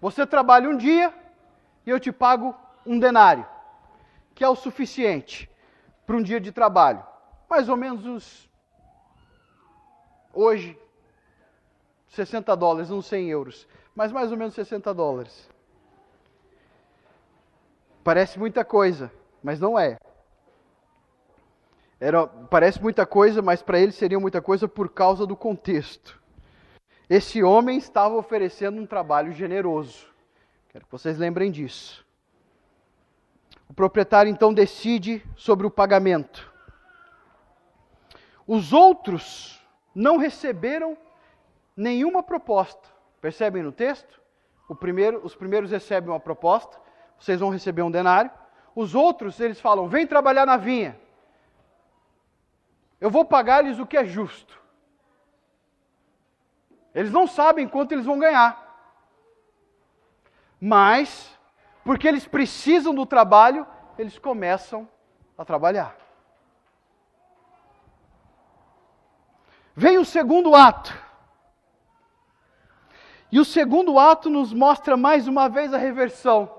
Você 0.00 0.26
trabalha 0.26 0.68
um 0.68 0.76
dia 0.76 1.14
e 1.86 1.90
eu 1.90 2.00
te 2.00 2.10
pago 2.10 2.54
um 2.84 2.98
denário, 2.98 3.46
que 4.34 4.42
é 4.42 4.48
o 4.48 4.56
suficiente 4.56 5.48
para 6.04 6.16
um 6.16 6.22
dia 6.22 6.40
de 6.40 6.50
trabalho. 6.50 7.06
Mais 7.48 7.68
ou 7.68 7.76
menos 7.76 8.04
uns. 8.04 8.50
Hoje, 10.34 10.76
60 12.08 12.56
dólares, 12.56 12.90
não 12.90 13.00
100 13.00 13.30
euros, 13.30 13.68
mas 13.94 14.10
mais 14.10 14.32
ou 14.32 14.36
menos 14.36 14.54
60 14.54 14.92
dólares. 14.92 15.48
Parece 18.02 18.38
muita 18.38 18.64
coisa, 18.64 19.12
mas 19.42 19.60
não 19.60 19.78
é. 19.78 19.96
Era, 22.00 22.26
parece 22.26 22.80
muita 22.82 23.04
coisa, 23.04 23.42
mas 23.42 23.62
para 23.62 23.78
ele 23.78 23.92
seria 23.92 24.18
muita 24.18 24.40
coisa 24.40 24.66
por 24.66 24.88
causa 24.88 25.26
do 25.26 25.36
contexto. 25.36 26.18
Esse 27.08 27.42
homem 27.42 27.76
estava 27.76 28.14
oferecendo 28.14 28.80
um 28.80 28.86
trabalho 28.86 29.32
generoso. 29.32 30.06
Quero 30.70 30.86
que 30.86 30.92
vocês 30.92 31.18
lembrem 31.18 31.50
disso. 31.50 32.06
O 33.68 33.74
proprietário 33.74 34.30
então 34.30 34.54
decide 34.54 35.22
sobre 35.36 35.66
o 35.66 35.70
pagamento. 35.70 36.50
Os 38.46 38.72
outros 38.72 39.60
não 39.94 40.16
receberam 40.16 40.96
nenhuma 41.76 42.22
proposta. 42.22 42.88
Percebem 43.20 43.62
no 43.62 43.72
texto? 43.72 44.20
Primeiro, 44.78 45.20
os 45.24 45.34
primeiros 45.34 45.70
recebem 45.70 46.10
uma 46.10 46.20
proposta, 46.20 46.78
vocês 47.18 47.40
vão 47.40 47.50
receber 47.50 47.82
um 47.82 47.90
denário. 47.90 48.30
Os 48.74 48.94
outros, 48.94 49.38
eles 49.40 49.60
falam: 49.60 49.88
vem 49.88 50.06
trabalhar 50.06 50.46
na 50.46 50.56
vinha. 50.56 50.98
Eu 53.00 53.10
vou 53.10 53.24
pagar-lhes 53.24 53.78
o 53.78 53.86
que 53.86 53.96
é 53.96 54.04
justo. 54.04 54.60
Eles 56.94 57.10
não 57.10 57.26
sabem 57.26 57.66
quanto 57.66 57.92
eles 57.92 58.04
vão 58.04 58.18
ganhar. 58.18 58.68
Mas, 60.60 61.38
porque 61.84 62.06
eles 62.06 62.26
precisam 62.26 62.94
do 62.94 63.06
trabalho, 63.06 63.66
eles 63.96 64.18
começam 64.18 64.88
a 65.38 65.44
trabalhar. 65.44 65.96
Vem 69.74 69.96
o 69.96 70.04
segundo 70.04 70.54
ato. 70.54 70.92
E 73.32 73.38
o 73.38 73.44
segundo 73.44 73.98
ato 73.98 74.28
nos 74.28 74.52
mostra 74.52 74.96
mais 74.96 75.26
uma 75.28 75.48
vez 75.48 75.72
a 75.72 75.78
reversão. 75.78 76.52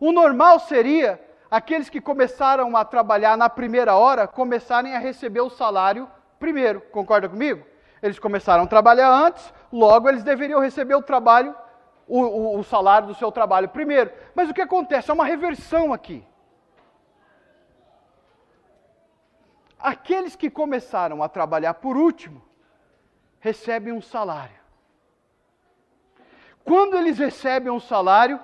O 0.00 0.10
normal 0.10 0.58
seria 0.58 1.22
aqueles 1.50 1.88
que 1.88 2.00
começaram 2.00 2.76
a 2.76 2.84
trabalhar 2.84 3.36
na 3.36 3.48
primeira 3.48 3.96
hora 3.96 4.26
começarem 4.26 4.94
a 4.94 4.98
receber 4.98 5.40
o 5.40 5.50
salário 5.50 6.08
primeiro. 6.38 6.80
Concorda 6.80 7.28
comigo? 7.28 7.66
Eles 8.02 8.18
começaram 8.18 8.64
a 8.64 8.66
trabalhar 8.66 9.10
antes, 9.10 9.52
logo 9.72 10.08
eles 10.08 10.22
deveriam 10.22 10.60
receber 10.60 10.94
o 10.94 11.02
trabalho, 11.02 11.54
o, 12.06 12.20
o, 12.20 12.58
o 12.58 12.64
salário 12.64 13.08
do 13.08 13.14
seu 13.14 13.32
trabalho 13.32 13.68
primeiro. 13.68 14.12
Mas 14.34 14.48
o 14.48 14.54
que 14.54 14.60
acontece? 14.60 15.10
É 15.10 15.14
uma 15.14 15.24
reversão 15.24 15.92
aqui. 15.92 16.24
Aqueles 19.78 20.34
que 20.34 20.50
começaram 20.50 21.22
a 21.22 21.28
trabalhar 21.28 21.74
por 21.74 21.96
último 21.96 22.42
recebem 23.40 23.92
um 23.92 24.02
salário. 24.02 24.58
Quando 26.64 26.96
eles 26.96 27.18
recebem 27.18 27.72
um 27.72 27.80
salário, 27.80 28.38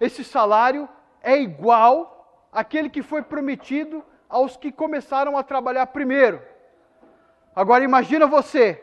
esse 0.00 0.24
salário 0.24 0.88
é 1.22 1.38
igual 1.38 2.17
àquele 2.52 2.88
que 2.88 3.02
foi 3.02 3.22
prometido 3.22 4.04
aos 4.28 4.56
que 4.56 4.70
começaram 4.70 5.36
a 5.36 5.42
trabalhar 5.42 5.86
primeiro. 5.86 6.42
Agora 7.54 7.84
imagina 7.84 8.26
você. 8.26 8.82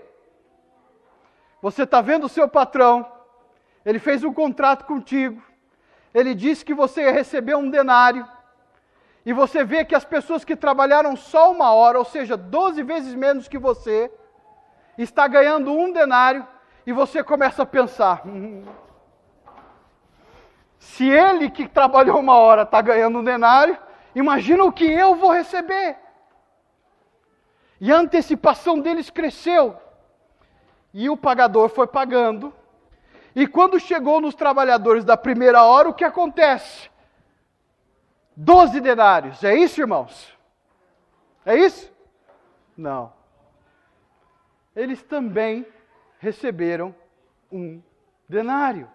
Você 1.61 1.83
está 1.83 2.01
vendo 2.01 2.25
o 2.25 2.29
seu 2.29 2.47
patrão, 2.47 3.09
ele 3.85 3.99
fez 3.99 4.23
um 4.23 4.33
contrato 4.33 4.85
contigo, 4.85 5.41
ele 6.13 6.35
disse 6.35 6.63
que 6.63 6.73
você 6.73 7.03
ia 7.03 7.11
receber 7.11 7.55
um 7.55 7.69
denário, 7.69 8.27
e 9.25 9.33
você 9.33 9.63
vê 9.63 9.83
que 9.83 9.95
as 9.95 10.05
pessoas 10.05 10.45
que 10.45 10.55
trabalharam 10.55 11.15
só 11.15 11.51
uma 11.51 11.73
hora, 11.73 11.97
ou 11.97 12.05
seja, 12.05 12.37
12 12.37 12.83
vezes 12.83 13.15
menos 13.15 13.47
que 13.47 13.57
você, 13.57 14.11
está 14.97 15.27
ganhando 15.27 15.71
um 15.71 15.91
denário, 15.91 16.45
e 16.85 16.93
você 16.93 17.23
começa 17.23 17.63
a 17.63 17.65
pensar: 17.65 18.21
hum, 18.27 18.63
se 20.85 21.09
ele 21.09 21.49
que 21.49 21.67
trabalhou 21.67 22.19
uma 22.19 22.37
hora 22.37 22.61
está 22.61 22.79
ganhando 22.79 23.17
um 23.17 23.23
denário, 23.23 23.77
imagina 24.13 24.63
o 24.63 24.71
que 24.71 24.85
eu 24.85 25.15
vou 25.15 25.31
receber. 25.31 25.97
E 27.81 27.91
a 27.91 27.97
antecipação 27.97 28.79
deles 28.79 29.09
cresceu. 29.09 29.75
E 30.93 31.09
o 31.09 31.17
pagador 31.17 31.69
foi 31.69 31.87
pagando. 31.87 32.53
E 33.35 33.47
quando 33.47 33.79
chegou 33.79 34.21
nos 34.21 34.35
trabalhadores 34.35 35.03
da 35.03 35.17
primeira 35.17 35.63
hora, 35.63 35.89
o 35.89 35.93
que 35.93 36.03
acontece? 36.03 36.89
Doze 38.37 38.79
denários. 38.79 39.43
É 39.43 39.55
isso, 39.55 39.81
irmãos? 39.81 40.37
É 41.43 41.55
isso? 41.55 41.91
Não. 42.77 43.11
Eles 44.75 45.01
também 45.01 45.65
receberam 46.19 46.95
um 47.51 47.81
denário. 48.29 48.87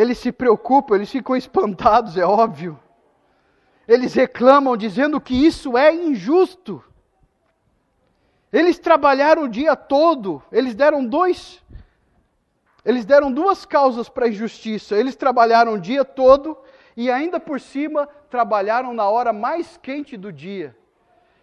Eles 0.00 0.18
se 0.18 0.32
preocupam, 0.32 0.94
eles 0.94 1.10
ficam 1.10 1.36
espantados, 1.36 2.16
é 2.16 2.24
óbvio. 2.24 2.78
Eles 3.86 4.14
reclamam 4.14 4.76
dizendo 4.76 5.20
que 5.20 5.34
isso 5.34 5.76
é 5.76 5.94
injusto. 5.94 6.82
Eles 8.52 8.78
trabalharam 8.78 9.44
o 9.44 9.48
dia 9.48 9.76
todo, 9.76 10.42
eles 10.50 10.74
deram 10.74 11.04
dois 11.04 11.62
eles 12.84 13.04
deram 13.04 13.30
duas 13.30 13.64
causas 13.64 14.08
para 14.08 14.26
a 14.26 14.28
injustiça. 14.28 14.96
Eles 14.96 15.16
trabalharam 15.16 15.74
o 15.74 15.80
dia 15.80 16.04
todo 16.04 16.56
e 16.96 17.10
ainda 17.10 17.38
por 17.38 17.60
cima 17.60 18.08
trabalharam 18.28 18.92
na 18.92 19.08
hora 19.08 19.32
mais 19.32 19.76
quente 19.76 20.16
do 20.16 20.32
dia. 20.32 20.76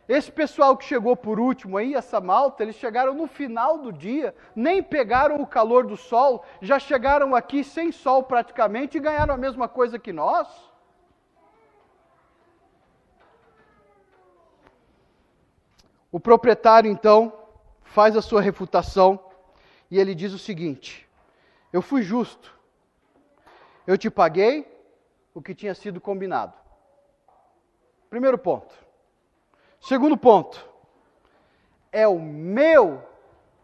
Esse 0.07 0.31
pessoal 0.31 0.77
que 0.77 0.85
chegou 0.85 1.17
por 1.17 1.37
último 1.37 1.77
aí, 1.77 1.93
essa 1.93 2.21
malta, 2.21 2.63
eles 2.63 2.77
chegaram 2.77 3.13
no 3.13 3.27
final 3.27 3.77
do 3.77 3.91
dia, 3.91 4.33
nem 4.55 4.81
pegaram 4.81 5.41
o 5.41 5.47
calor 5.47 5.85
do 5.85 5.97
sol, 5.97 6.45
já 6.61 6.79
chegaram 6.79 7.35
aqui 7.35 7.61
sem 7.61 7.91
sol 7.91 8.23
praticamente 8.23 8.97
e 8.97 9.01
ganharam 9.01 9.33
a 9.33 9.37
mesma 9.37 9.67
coisa 9.67 9.99
que 9.99 10.13
nós. 10.13 10.47
O 16.09 16.21
proprietário 16.21 16.89
então 16.89 17.33
faz 17.83 18.15
a 18.15 18.21
sua 18.21 18.41
refutação 18.41 19.19
e 19.91 19.99
ele 19.99 20.15
diz 20.15 20.31
o 20.31 20.39
seguinte: 20.39 21.07
eu 21.73 21.81
fui 21.81 22.01
justo. 22.01 22.55
Eu 23.85 23.97
te 23.97 24.09
paguei 24.09 24.65
o 25.33 25.41
que 25.41 25.53
tinha 25.53 25.75
sido 25.75 25.99
combinado. 25.99 26.53
Primeiro 28.09 28.37
ponto. 28.37 28.86
Segundo 29.87 30.17
ponto. 30.17 30.67
É 31.93 32.05
o 32.05 32.19
meu 32.19 33.01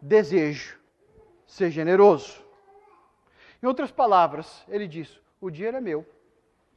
desejo 0.00 0.80
ser 1.46 1.70
generoso. 1.70 2.42
Em 3.62 3.66
outras 3.66 3.92
palavras, 3.92 4.64
ele 4.66 4.88
diz: 4.88 5.20
o 5.38 5.50
dinheiro 5.50 5.76
é 5.76 5.82
meu, 5.82 6.08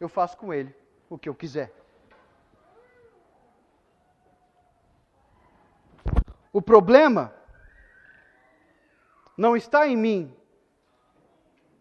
eu 0.01 0.09
faço 0.09 0.35
com 0.35 0.53
ele 0.53 0.75
o 1.09 1.17
que 1.17 1.29
eu 1.29 1.33
quiser. 1.33 1.71
O 6.51 6.61
problema 6.61 7.33
não 9.37 9.55
está 9.55 9.87
em 9.87 9.95
mim 9.95 10.35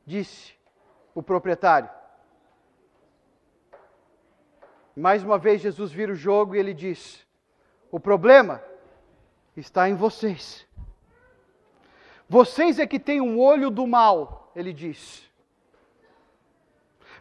disse 0.07 0.55
o 1.17 1.21
proprietário. 1.21 1.91
Mais 4.95 5.25
uma 5.25 5.37
vez, 5.37 5.61
Jesus 5.61 5.91
vira 5.91 6.13
o 6.13 6.15
jogo 6.15 6.55
e 6.55 6.61
ele 6.61 6.73
diz: 6.73 7.26
O 7.97 7.99
problema 7.99 8.63
está 9.57 9.89
em 9.89 9.95
vocês. 9.95 10.67
Vocês 12.29 12.79
é 12.79 12.87
que 12.87 12.99
têm 12.99 13.23
um 13.23 13.41
olho 13.41 13.71
do 13.71 13.87
mal, 13.87 14.53
ele 14.55 14.71
diz. 14.71 15.27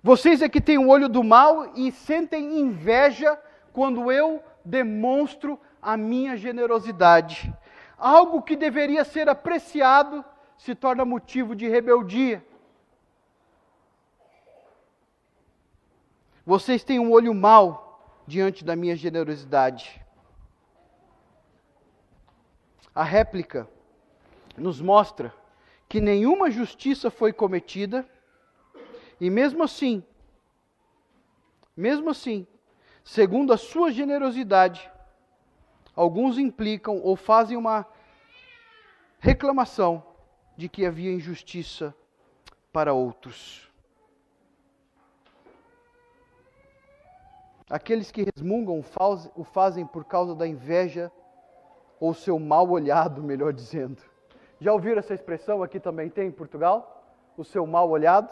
Vocês 0.04 0.42
é 0.42 0.50
que 0.50 0.60
têm 0.60 0.78
um 0.78 0.90
olho 0.90 1.08
do 1.08 1.24
mal 1.24 1.72
e 1.78 1.94
sentem 1.94 2.60
inveja 2.60 3.42
quando 3.72 4.12
eu 4.12 4.44
demonstro 4.66 5.58
a 5.82 5.96
minha 5.96 6.36
generosidade. 6.36 7.54
Algo 7.98 8.42
que 8.42 8.58
deveria 8.58 9.06
ser 9.06 9.30
apreciado 9.30 10.26
se 10.58 10.76
torna 10.76 11.06
motivo 11.06 11.56
de 11.56 11.70
rebeldia. 11.70 12.46
Vocês 16.46 16.84
têm 16.84 17.00
um 17.00 17.14
olho 17.14 17.34
mau 17.34 18.22
diante 18.28 18.66
da 18.66 18.76
minha 18.76 18.98
generosidade. 18.98 20.04
A 22.96 23.04
réplica 23.04 23.70
nos 24.58 24.80
mostra 24.80 25.36
que 25.90 26.00
nenhuma 26.00 26.50
justiça 26.50 27.12
foi 27.12 27.34
cometida, 27.34 28.08
e 29.20 29.30
mesmo 29.30 29.64
assim, 29.64 30.02
mesmo 31.76 32.10
assim, 32.10 32.48
segundo 33.04 33.52
a 33.52 33.58
sua 33.58 33.92
generosidade, 33.92 34.90
alguns 35.94 36.38
implicam 36.38 37.02
ou 37.04 37.18
fazem 37.18 37.58
uma 37.58 37.86
reclamação 39.20 40.02
de 40.56 40.70
que 40.70 40.86
havia 40.86 41.12
injustiça 41.12 41.94
para 42.72 42.94
outros. 42.94 43.70
Aqueles 47.70 48.10
que 48.10 48.24
resmungam 48.24 48.80
o 49.36 49.44
fazem 49.44 49.86
por 49.86 50.06
causa 50.06 50.34
da 50.34 50.48
inveja 50.48 51.12
ou 52.00 52.14
seu 52.14 52.40
mal 52.40 52.70
olhado, 52.70 53.24
melhor 53.24 53.54
dizendo. 53.54 54.02
Já 54.60 54.74
ouviram 54.74 55.00
essa 55.00 55.14
expressão 55.14 55.64
aqui 55.64 55.80
também 55.80 56.10
tem 56.10 56.28
em 56.28 56.32
Portugal? 56.32 57.04
O 57.38 57.44
seu 57.44 57.66
mal 57.66 57.90
olhado? 57.90 58.32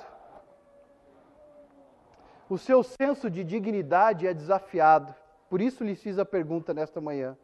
O 2.49 2.57
seu 2.57 2.83
senso 2.83 3.29
de 3.29 3.43
dignidade 3.43 4.27
é 4.27 4.33
desafiado. 4.33 5.13
Por 5.49 5.61
isso 5.61 5.83
lhe 5.83 5.95
fiz 5.95 6.17
a 6.19 6.25
pergunta 6.25 6.73
nesta 6.73 7.01
manhã. 7.01 7.37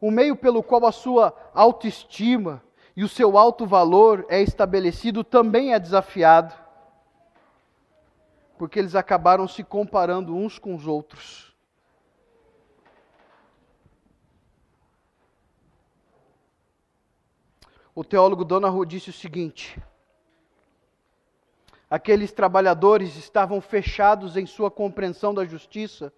O 0.00 0.10
meio 0.10 0.36
pelo 0.36 0.62
qual 0.62 0.84
a 0.86 0.92
sua 0.92 1.34
autoestima 1.54 2.62
e 2.96 3.04
o 3.04 3.08
seu 3.08 3.36
alto 3.36 3.66
valor 3.66 4.24
é 4.28 4.40
estabelecido 4.40 5.22
também 5.22 5.74
é 5.74 5.78
desafiado 5.78 6.54
porque 8.58 8.78
eles 8.78 8.94
acabaram 8.94 9.46
se 9.46 9.62
comparando 9.62 10.34
uns 10.34 10.58
com 10.58 10.74
os 10.74 10.86
outros. 10.86 11.45
O 17.98 18.04
teólogo 18.04 18.44
Donahu 18.44 18.84
disse 18.84 19.08
o 19.08 19.12
seguinte: 19.12 19.82
aqueles 21.88 22.30
trabalhadores 22.30 23.16
estavam 23.16 23.58
fechados 23.58 24.36
em 24.36 24.44
sua 24.44 24.70
compreensão 24.70 25.32
da 25.32 25.46
justiça, 25.46 26.12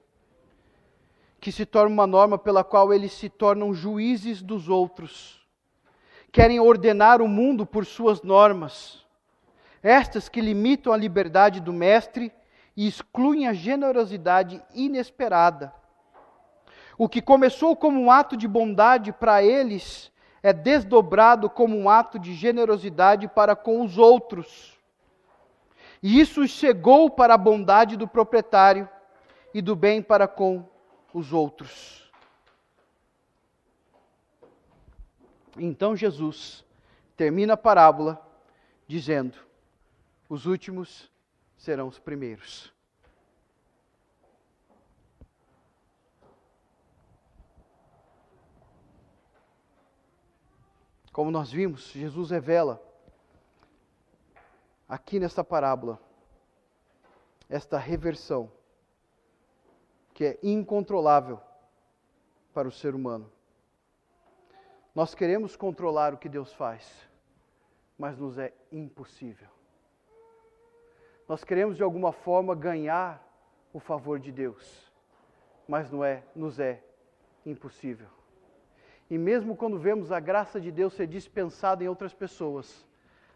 que 1.40 1.52
se 1.52 1.64
torna 1.64 1.94
uma 1.94 2.04
norma 2.04 2.36
pela 2.36 2.64
qual 2.64 2.92
eles 2.92 3.12
se 3.12 3.28
tornam 3.28 3.72
juízes 3.72 4.42
dos 4.42 4.68
outros. 4.68 5.46
Querem 6.32 6.58
ordenar 6.58 7.22
o 7.22 7.28
mundo 7.28 7.64
por 7.64 7.86
suas 7.86 8.22
normas, 8.22 9.06
estas 9.80 10.28
que 10.28 10.40
limitam 10.40 10.92
a 10.92 10.96
liberdade 10.96 11.60
do 11.60 11.72
mestre 11.72 12.32
e 12.76 12.88
excluem 12.88 13.46
a 13.46 13.52
generosidade 13.52 14.60
inesperada. 14.74 15.72
O 16.98 17.08
que 17.08 17.22
começou 17.22 17.76
como 17.76 18.00
um 18.00 18.10
ato 18.10 18.36
de 18.36 18.48
bondade 18.48 19.12
para 19.12 19.44
eles 19.44 20.10
é 20.42 20.52
desdobrado 20.52 21.50
como 21.50 21.76
um 21.76 21.88
ato 21.88 22.18
de 22.18 22.34
generosidade 22.34 23.26
para 23.28 23.56
com 23.56 23.82
os 23.84 23.98
outros. 23.98 24.78
E 26.02 26.20
isso 26.20 26.46
chegou 26.46 27.10
para 27.10 27.34
a 27.34 27.38
bondade 27.38 27.96
do 27.96 28.06
proprietário 28.06 28.88
e 29.52 29.60
do 29.60 29.74
bem 29.74 30.00
para 30.00 30.28
com 30.28 30.64
os 31.12 31.32
outros. 31.32 32.08
Então 35.56 35.96
Jesus 35.96 36.64
termina 37.16 37.54
a 37.54 37.56
parábola 37.56 38.24
dizendo: 38.86 39.36
os 40.28 40.46
últimos 40.46 41.10
serão 41.56 41.88
os 41.88 41.98
primeiros. 41.98 42.72
Como 51.18 51.32
nós 51.32 51.50
vimos, 51.50 51.90
Jesus 51.90 52.30
revela 52.30 52.80
aqui 54.88 55.18
nesta 55.18 55.42
parábola 55.42 55.98
esta 57.50 57.76
reversão 57.76 58.48
que 60.14 60.24
é 60.24 60.38
incontrolável 60.44 61.40
para 62.54 62.68
o 62.68 62.70
ser 62.70 62.94
humano. 62.94 63.28
Nós 64.94 65.12
queremos 65.12 65.56
controlar 65.56 66.14
o 66.14 66.18
que 66.18 66.28
Deus 66.28 66.52
faz, 66.52 66.88
mas 67.98 68.16
nos 68.16 68.38
é 68.38 68.54
impossível. 68.70 69.48
Nós 71.26 71.42
queremos 71.42 71.76
de 71.76 71.82
alguma 71.82 72.12
forma 72.12 72.54
ganhar 72.54 73.20
o 73.72 73.80
favor 73.80 74.20
de 74.20 74.30
Deus, 74.30 74.88
mas 75.66 75.90
não 75.90 76.04
é, 76.04 76.22
nos 76.32 76.60
é 76.60 76.80
impossível. 77.44 78.17
E 79.10 79.16
mesmo 79.16 79.56
quando 79.56 79.78
vemos 79.78 80.12
a 80.12 80.20
graça 80.20 80.60
de 80.60 80.70
Deus 80.70 80.92
ser 80.92 81.06
dispensada 81.06 81.82
em 81.82 81.88
outras 81.88 82.12
pessoas, 82.12 82.86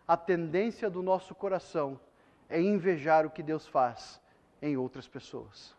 a 0.06 0.16
tendência 0.16 0.90
do 0.90 1.02
nosso 1.02 1.34
coração 1.34 1.98
é 2.48 2.60
invejar 2.60 3.24
o 3.24 3.30
que 3.30 3.42
Deus 3.42 3.66
faz 3.66 4.20
em 4.60 4.76
outras 4.76 5.08
pessoas. 5.08 5.74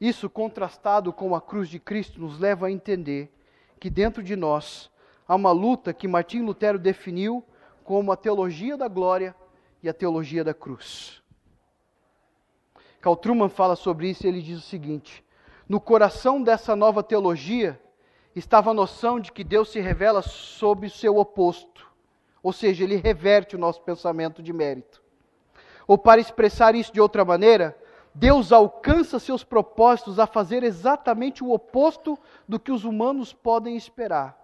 Isso, 0.00 0.28
contrastado 0.28 1.12
com 1.12 1.34
a 1.34 1.40
cruz 1.40 1.68
de 1.68 1.78
Cristo, 1.78 2.20
nos 2.20 2.38
leva 2.38 2.66
a 2.66 2.70
entender 2.70 3.32
que 3.78 3.88
dentro 3.88 4.22
de 4.22 4.36
nós 4.36 4.90
há 5.26 5.34
uma 5.34 5.52
luta 5.52 5.94
que 5.94 6.08
Martim 6.08 6.40
Lutero 6.40 6.78
definiu 6.78 7.44
como 7.84 8.12
a 8.12 8.16
teologia 8.16 8.76
da 8.76 8.88
glória 8.88 9.34
e 9.82 9.88
a 9.88 9.94
teologia 9.94 10.44
da 10.44 10.52
cruz. 10.52 11.22
Carl 13.00 13.16
Truman 13.16 13.48
fala 13.48 13.74
sobre 13.74 14.10
isso 14.10 14.26
e 14.26 14.28
ele 14.28 14.42
diz 14.42 14.58
o 14.58 14.62
seguinte: 14.68 15.24
no 15.68 15.80
coração 15.80 16.42
dessa 16.42 16.74
nova 16.74 17.02
teologia 17.02 17.80
estava 18.34 18.70
a 18.70 18.74
noção 18.74 19.20
de 19.20 19.30
que 19.30 19.44
Deus 19.44 19.70
se 19.70 19.80
revela 19.80 20.22
sob 20.22 20.86
o 20.86 20.90
seu 20.90 21.16
oposto, 21.16 21.86
ou 22.42 22.52
seja, 22.52 22.84
ele 22.84 22.96
reverte 22.96 23.56
o 23.56 23.58
nosso 23.58 23.80
pensamento 23.82 24.42
de 24.42 24.52
mérito. 24.52 25.02
Ou 25.86 25.98
para 25.98 26.20
expressar 26.20 26.74
isso 26.74 26.92
de 26.92 27.00
outra 27.00 27.24
maneira, 27.24 27.76
Deus 28.14 28.52
alcança 28.52 29.18
seus 29.18 29.42
propósitos 29.42 30.18
a 30.18 30.26
fazer 30.26 30.62
exatamente 30.62 31.42
o 31.42 31.52
oposto 31.52 32.18
do 32.46 32.58
que 32.58 32.70
os 32.70 32.84
humanos 32.84 33.32
podem 33.32 33.76
esperar. 33.76 34.38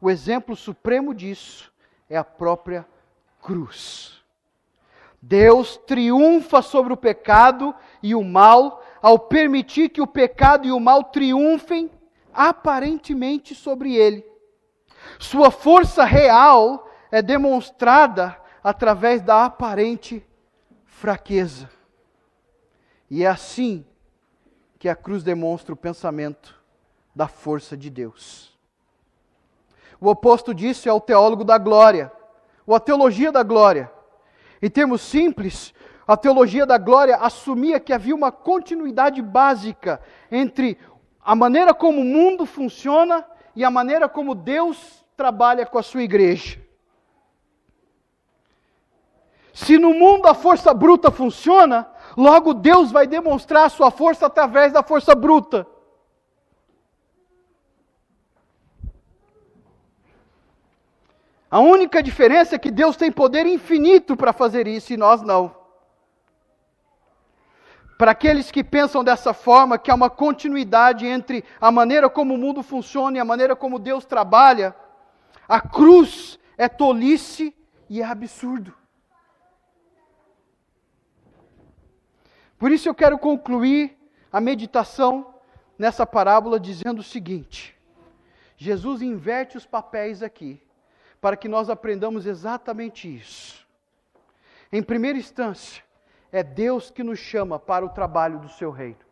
O 0.00 0.10
exemplo 0.10 0.56
supremo 0.56 1.14
disso 1.14 1.72
é 2.08 2.16
a 2.16 2.24
própria 2.24 2.86
cruz. 3.42 4.22
Deus 5.20 5.76
triunfa 5.76 6.62
sobre 6.62 6.92
o 6.92 6.96
pecado 6.96 7.74
e 8.02 8.14
o 8.14 8.22
mal 8.22 8.82
ao 9.00 9.18
permitir 9.18 9.88
que 9.88 10.00
o 10.00 10.06
pecado 10.06 10.66
e 10.66 10.72
o 10.72 10.80
mal 10.80 11.04
triunfem 11.04 11.90
aparentemente 12.32 13.54
sobre 13.54 13.94
ele. 13.94 14.24
Sua 15.18 15.50
força 15.50 16.04
real 16.04 16.88
é 17.10 17.22
demonstrada 17.22 18.36
através 18.62 19.22
da 19.22 19.44
aparente 19.44 20.24
fraqueza. 20.84 21.70
E 23.10 23.24
é 23.24 23.26
assim 23.26 23.84
que 24.78 24.88
a 24.88 24.94
cruz 24.94 25.22
demonstra 25.22 25.72
o 25.72 25.76
pensamento 25.76 26.54
da 27.14 27.26
força 27.26 27.76
de 27.76 27.90
Deus. 27.90 28.56
O 30.00 30.08
oposto 30.08 30.54
disso 30.54 30.88
é 30.88 30.92
o 30.92 31.00
teólogo 31.00 31.42
da 31.42 31.58
glória, 31.58 32.12
ou 32.66 32.74
a 32.74 32.80
teologia 32.80 33.32
da 33.32 33.42
glória. 33.42 33.90
Em 34.62 34.70
termos 34.70 35.00
simples, 35.00 35.74
a 36.08 36.16
teologia 36.16 36.64
da 36.64 36.78
glória 36.78 37.16
assumia 37.16 37.78
que 37.78 37.92
havia 37.92 38.14
uma 38.14 38.32
continuidade 38.32 39.20
básica 39.20 40.00
entre 40.32 40.78
a 41.22 41.36
maneira 41.36 41.74
como 41.74 42.00
o 42.00 42.04
mundo 42.04 42.46
funciona 42.46 43.26
e 43.54 43.62
a 43.62 43.70
maneira 43.70 44.08
como 44.08 44.34
Deus 44.34 45.04
trabalha 45.14 45.66
com 45.66 45.78
a 45.78 45.82
sua 45.82 46.02
igreja. 46.02 46.58
Se 49.52 49.76
no 49.76 49.92
mundo 49.92 50.26
a 50.26 50.32
força 50.32 50.72
bruta 50.72 51.10
funciona, 51.10 51.86
logo 52.16 52.54
Deus 52.54 52.90
vai 52.90 53.06
demonstrar 53.06 53.66
a 53.66 53.68
sua 53.68 53.90
força 53.90 54.24
através 54.24 54.72
da 54.72 54.82
força 54.82 55.14
bruta. 55.14 55.66
A 61.50 61.60
única 61.60 62.02
diferença 62.02 62.54
é 62.54 62.58
que 62.58 62.70
Deus 62.70 62.96
tem 62.96 63.12
poder 63.12 63.44
infinito 63.44 64.16
para 64.16 64.32
fazer 64.32 64.66
isso 64.66 64.94
e 64.94 64.96
nós 64.96 65.20
não. 65.20 65.57
Para 67.98 68.12
aqueles 68.12 68.52
que 68.52 68.62
pensam 68.62 69.02
dessa 69.02 69.34
forma, 69.34 69.76
que 69.76 69.90
há 69.90 69.94
uma 69.94 70.08
continuidade 70.08 71.04
entre 71.04 71.44
a 71.60 71.72
maneira 71.72 72.08
como 72.08 72.34
o 72.34 72.38
mundo 72.38 72.62
funciona 72.62 73.16
e 73.16 73.20
a 73.20 73.24
maneira 73.24 73.56
como 73.56 73.76
Deus 73.76 74.04
trabalha, 74.04 74.72
a 75.48 75.60
cruz 75.60 76.38
é 76.56 76.68
tolice 76.68 77.52
e 77.90 78.00
é 78.00 78.04
absurdo. 78.04 78.72
Por 82.56 82.70
isso 82.70 82.88
eu 82.88 82.94
quero 82.94 83.18
concluir 83.18 83.98
a 84.32 84.40
meditação 84.40 85.34
nessa 85.76 86.06
parábola 86.06 86.60
dizendo 86.60 87.00
o 87.00 87.04
seguinte: 87.04 87.76
Jesus 88.56 89.02
inverte 89.02 89.56
os 89.56 89.66
papéis 89.66 90.22
aqui, 90.22 90.62
para 91.20 91.36
que 91.36 91.48
nós 91.48 91.68
aprendamos 91.68 92.26
exatamente 92.26 93.12
isso. 93.12 93.66
Em 94.70 94.84
primeira 94.84 95.18
instância, 95.18 95.82
é 96.32 96.42
Deus 96.42 96.90
que 96.90 97.02
nos 97.02 97.18
chama 97.18 97.58
para 97.58 97.84
o 97.84 97.88
trabalho 97.88 98.38
do 98.38 98.48
seu 98.48 98.70
reino. 98.70 99.08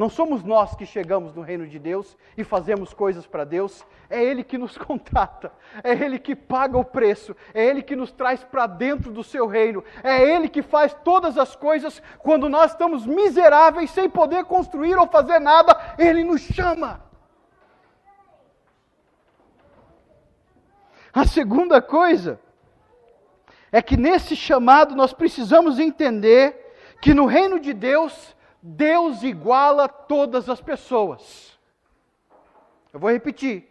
Não 0.00 0.08
somos 0.08 0.42
nós 0.42 0.74
que 0.74 0.86
chegamos 0.86 1.34
no 1.34 1.42
reino 1.42 1.66
de 1.66 1.78
Deus 1.78 2.16
e 2.34 2.42
fazemos 2.42 2.94
coisas 2.94 3.26
para 3.26 3.44
Deus, 3.44 3.84
é 4.08 4.24
Ele 4.24 4.42
que 4.42 4.56
nos 4.56 4.76
contrata, 4.78 5.52
é 5.84 5.92
Ele 5.92 6.18
que 6.18 6.34
paga 6.34 6.78
o 6.78 6.84
preço, 6.84 7.36
é 7.52 7.62
Ele 7.62 7.82
que 7.82 7.94
nos 7.94 8.10
traz 8.10 8.42
para 8.42 8.66
dentro 8.66 9.12
do 9.12 9.22
seu 9.22 9.46
reino, 9.46 9.84
é 10.02 10.22
Ele 10.22 10.48
que 10.48 10.62
faz 10.62 10.94
todas 11.04 11.36
as 11.36 11.54
coisas 11.54 12.02
quando 12.18 12.48
nós 12.48 12.70
estamos 12.70 13.04
miseráveis, 13.04 13.90
sem 13.90 14.08
poder 14.08 14.44
construir 14.46 14.96
ou 14.96 15.06
fazer 15.06 15.38
nada, 15.38 15.78
Ele 15.98 16.24
nos 16.24 16.40
chama. 16.40 17.04
A 21.12 21.26
segunda 21.26 21.82
coisa 21.82 22.40
é 23.72 23.80
que 23.80 23.96
nesse 23.96 24.34
chamado 24.34 24.94
nós 24.94 25.12
precisamos 25.12 25.78
entender 25.78 26.74
que 27.00 27.14
no 27.14 27.26
reino 27.26 27.58
de 27.58 27.72
Deus, 27.72 28.36
Deus 28.62 29.22
iguala 29.22 29.88
todas 29.88 30.48
as 30.48 30.60
pessoas. 30.60 31.58
Eu 32.92 33.00
vou 33.00 33.10
repetir. 33.10 33.66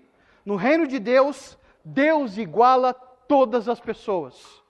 No 0.45 0.55
reino 0.55 0.87
de 0.87 0.99
Deus, 0.99 1.57
Deus 1.83 2.37
iguala 2.37 2.93
todas 2.93 3.67
as 3.67 3.79
pessoas. 3.79 4.63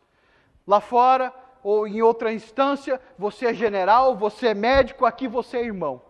Lá 0.68 0.82
fora, 0.82 1.34
ou 1.64 1.88
em 1.88 2.02
outra 2.02 2.34
instância, 2.34 3.00
você 3.18 3.48
é 3.48 3.54
general, 3.54 4.16
você 4.16 4.48
é 4.48 4.54
médico, 4.54 5.06
aqui 5.06 5.28
você 5.28 5.58
é 5.58 5.66
irmão. 5.66 6.02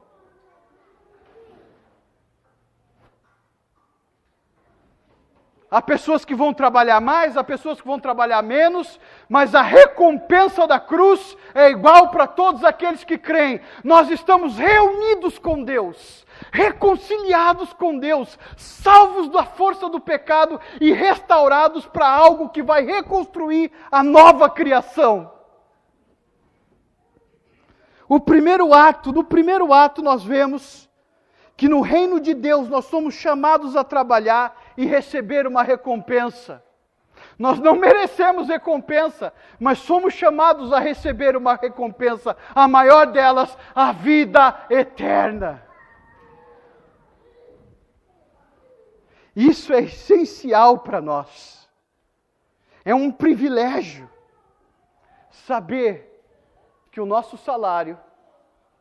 Há 5.71 5.83
pessoas 5.83 6.25
que 6.25 6.33
vão 6.33 6.51
trabalhar 6.51 6.99
mais, 6.99 7.37
há 7.37 7.43
pessoas 7.43 7.79
que 7.79 7.85
vão 7.85 7.99
trabalhar 7.99 8.41
menos, 8.41 8.99
mas 9.27 9.53
a 9.53 9.61
recompensa 9.61 10.65
da 10.65 10.79
cruz 10.79 11.37
é 11.53 11.69
igual 11.69 12.09
para 12.09 12.25
todos 12.25 12.63
aqueles 12.63 13.03
que 13.03 13.19
creem. 13.19 13.61
Nós 13.83 14.09
estamos 14.09 14.57
reunidos 14.57 15.37
com 15.37 15.63
Deus, 15.63 16.25
reconciliados 16.51 17.71
com 17.73 17.99
Deus, 17.99 18.39
salvos 18.57 19.29
da 19.29 19.43
força 19.43 19.87
do 19.87 19.99
pecado 19.99 20.59
e 20.81 20.91
restaurados 20.91 21.85
para 21.85 22.09
algo 22.09 22.49
que 22.49 22.63
vai 22.63 22.83
reconstruir 22.83 23.71
a 23.91 24.01
nova 24.01 24.49
criação. 24.49 25.31
O 28.07 28.19
primeiro 28.19 28.73
ato, 28.73 29.11
no 29.11 29.23
primeiro 29.23 29.71
ato 29.71 30.01
nós 30.01 30.23
vemos 30.23 30.89
que 31.55 31.67
no 31.67 31.81
reino 31.81 32.21
de 32.21 32.33
Deus 32.33 32.69
nós 32.69 32.85
somos 32.85 33.13
chamados 33.13 33.75
a 33.75 33.83
trabalhar 33.83 34.55
e 34.79 34.85
receber 34.85 35.45
uma 35.45 35.61
recompensa. 35.61 36.63
Nós 37.37 37.59
não 37.59 37.75
merecemos 37.75 38.47
recompensa, 38.47 39.33
mas 39.59 39.79
somos 39.79 40.13
chamados 40.13 40.71
a 40.71 40.79
receber 40.79 41.35
uma 41.35 41.55
recompensa, 41.55 42.37
a 42.55 42.65
maior 42.65 43.07
delas, 43.07 43.57
a 43.75 43.91
vida 43.91 44.65
eterna. 44.69 45.61
Isso 49.35 49.73
é 49.73 49.81
essencial 49.81 50.79
para 50.79 51.01
nós. 51.01 51.69
É 52.85 52.95
um 52.95 53.11
privilégio 53.11 54.09
saber 55.29 56.23
que 56.89 57.01
o 57.01 57.05
nosso 57.05 57.37
salário 57.37 57.99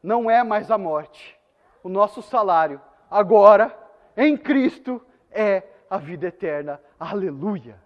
não 0.00 0.30
é 0.30 0.44
mais 0.44 0.70
a 0.70 0.78
morte. 0.78 1.36
O 1.82 1.88
nosso 1.88 2.22
salário 2.22 2.80
agora, 3.10 3.76
em 4.16 4.36
Cristo, 4.36 5.04
é 5.32 5.64
a 5.90 5.98
vida 5.98 6.26
eterna. 6.26 6.80
Aleluia! 6.98 7.76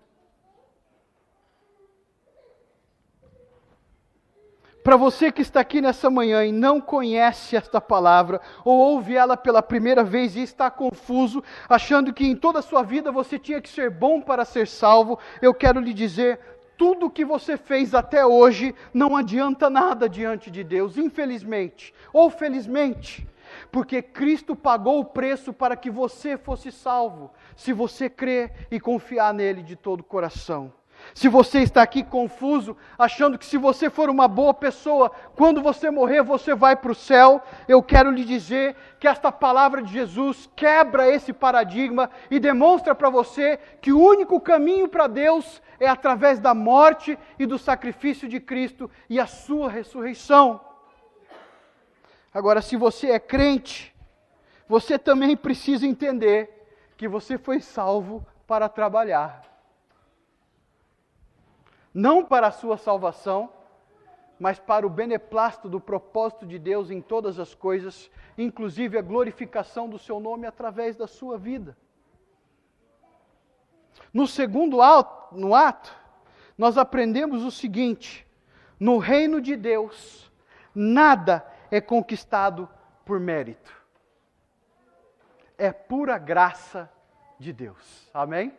Para 4.83 4.97
você 4.97 5.31
que 5.31 5.43
está 5.43 5.61
aqui 5.61 5.81
nessa 5.81 6.11
manhã 6.11 6.45
e 6.45 6.51
não 6.51 6.81
conhece 6.81 7.55
esta 7.55 7.81
palavra, 7.81 8.41
ou 8.65 8.77
ouve 8.77 9.15
ela 9.15 9.37
pela 9.37 9.63
primeira 9.63 10.03
vez 10.03 10.35
e 10.35 10.43
está 10.43 10.69
confuso, 10.73 11.43
achando 11.69 12.13
que 12.13 12.27
em 12.27 12.35
toda 12.35 12.59
a 12.59 12.63
sua 12.63 12.83
vida 12.83 13.13
você 13.13 13.39
tinha 13.39 13.61
que 13.61 13.69
ser 13.69 13.91
bom 13.91 14.21
para 14.21 14.45
ser 14.45 14.67
salvo, 14.67 15.21
eu 15.41 15.55
quero 15.55 15.79
lhe 15.79 15.95
dizer: 15.95 16.41
tudo 16.77 17.09
que 17.09 17.25
você 17.25 17.57
fez 17.57 17.95
até 17.95 18.27
hoje 18.27 18.75
não 18.93 19.17
adianta 19.17 19.71
nada 19.71 20.09
diante 20.09 20.51
de 20.51 20.65
Deus, 20.65 20.99
infelizmente, 20.99 21.95
ou 22.13 22.29
felizmente 22.29 23.25
porque 23.73 24.03
Cristo 24.03 24.55
pagou 24.55 25.01
o 25.01 25.05
preço 25.05 25.51
para 25.51 25.75
que 25.75 25.91
você 25.91 26.37
fosse 26.37 26.71
salvo, 26.71 27.33
se 27.57 27.73
você 27.73 28.11
crer 28.11 28.69
e 28.71 28.79
confiar 28.79 29.33
nele 29.33 29.63
de 29.63 29.75
todo 29.75 30.01
o 30.01 30.05
coração. 30.05 30.71
Se 31.15 31.27
você 31.27 31.61
está 31.61 31.83
aqui 31.83 32.05
confuso, 32.05 32.77
achando 32.99 33.37
que 33.39 33.47
se 33.47 33.57
você 33.57 33.91
for 33.91 34.09
uma 34.09 34.29
boa 34.29 34.55
pessoa, 34.55 35.11
quando 35.35 35.63
você 35.63 35.91
morrer 35.91 36.23
você 36.23 36.55
vai 36.55 36.77
para 36.77 36.93
o 36.93 36.95
céu, 36.95 37.43
eu 37.67 37.83
quero 37.83 38.11
lhe 38.11 38.25
dizer 38.25 38.77
que 39.01 39.09
esta 39.09 39.33
palavra 39.33 39.83
de 39.83 39.91
Jesus 39.91 40.49
quebra 40.55 41.09
esse 41.09 41.33
paradigma 41.33 42.11
e 42.31 42.39
demonstra 42.39 42.95
para 42.95 43.11
você 43.11 43.59
que 43.81 43.93
o 43.93 44.01
único 44.01 44.39
caminho 44.39 44.87
para 44.87 45.07
Deus 45.07 45.61
é 45.81 45.89
através 45.89 46.39
da 46.39 46.55
morte 46.55 47.19
e 47.39 47.47
do 47.47 47.59
sacrifício 47.59 48.29
de 48.29 48.39
Cristo 48.39 48.89
e 49.09 49.19
a 49.19 49.27
sua 49.27 49.69
ressurreição. 49.69 50.72
Agora, 52.33 52.63
se 52.63 52.77
você 52.77 53.11
é 53.11 53.19
crente, 53.19 53.95
você 54.67 54.99
também 54.99 55.37
precisa 55.37 55.87
entender 55.87 56.63
que 56.97 57.07
você 57.07 57.37
foi 57.37 57.61
salvo 57.61 58.27
para 58.47 58.69
trabalhar. 58.69 59.43
Não 61.93 62.25
para 62.25 62.47
a 62.47 62.53
sua 62.53 62.79
salvação, 62.79 63.51
mas 64.39 64.59
para 64.59 64.87
o 64.87 64.91
beneplácito 64.91 65.69
do 65.69 65.79
propósito 65.79 66.47
de 66.47 66.59
Deus 66.59 66.91
em 66.91 67.01
todas 67.01 67.39
as 67.39 67.55
coisas, 67.55 68.11
inclusive 68.37 68.99
a 68.99 69.03
glorificação 69.03 69.89
do 69.89 69.99
seu 69.99 70.19
nome 70.19 70.47
através 70.47 70.97
da 70.97 71.07
sua 71.07 71.37
vida. 71.37 71.77
No 74.13 74.27
segundo 74.27 74.81
ato, 74.81 75.37
no 75.37 75.55
ato, 75.55 75.95
nós 76.57 76.79
aprendemos 76.79 77.45
o 77.45 77.51
seguinte: 77.51 78.27
no 78.81 78.99
reino 78.99 79.41
de 79.41 79.55
Deus, 79.55 80.33
nada 80.75 81.47
é 81.73 81.81
conquistado 81.81 82.69
por 83.03 83.19
mérito. 83.19 83.73
É 85.57 85.73
pura 85.73 86.19
graça 86.19 86.93
de 87.39 87.51
Deus. 87.51 88.11
Amém? 88.13 88.53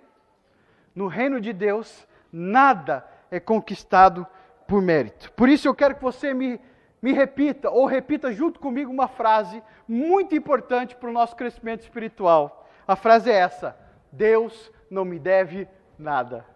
No 0.95 1.05
reino 1.05 1.39
de 1.39 1.53
Deus, 1.53 2.07
nada 2.31 3.07
é 3.29 3.39
conquistado 3.39 4.25
por 4.67 4.81
mérito. 4.81 5.31
Por 5.33 5.47
isso 5.47 5.67
eu 5.67 5.75
quero 5.75 5.93
que 5.95 6.01
você 6.01 6.33
me, 6.33 6.59
me 6.99 7.13
repita, 7.13 7.69
ou 7.69 7.85
repita 7.85 8.33
junto 8.33 8.59
comigo 8.59 8.91
uma 8.91 9.07
frase 9.07 9.61
muito 9.87 10.35
importante 10.35 10.95
para 10.95 11.09
o 11.09 11.13
nosso 11.13 11.35
crescimento 11.35 11.81
espiritual. 11.81 12.67
A 12.87 12.95
frase 12.95 13.29
é 13.29 13.35
essa: 13.35 13.77
Deus 14.11 14.71
não 14.89 15.05
me 15.05 15.19
deve 15.19 15.67
nada. 15.99 16.47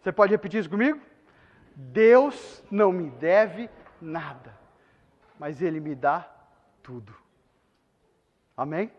Você 0.00 0.12
pode 0.12 0.32
repetir 0.32 0.60
isso 0.60 0.70
comigo? 0.70 0.98
Deus 1.76 2.64
não 2.70 2.90
me 2.90 3.10
deve 3.10 3.68
nada 4.00 4.59
mas 5.40 5.62
Ele 5.62 5.80
me 5.80 5.94
dá 5.94 6.30
tudo. 6.82 7.16
Amém? 8.54 8.92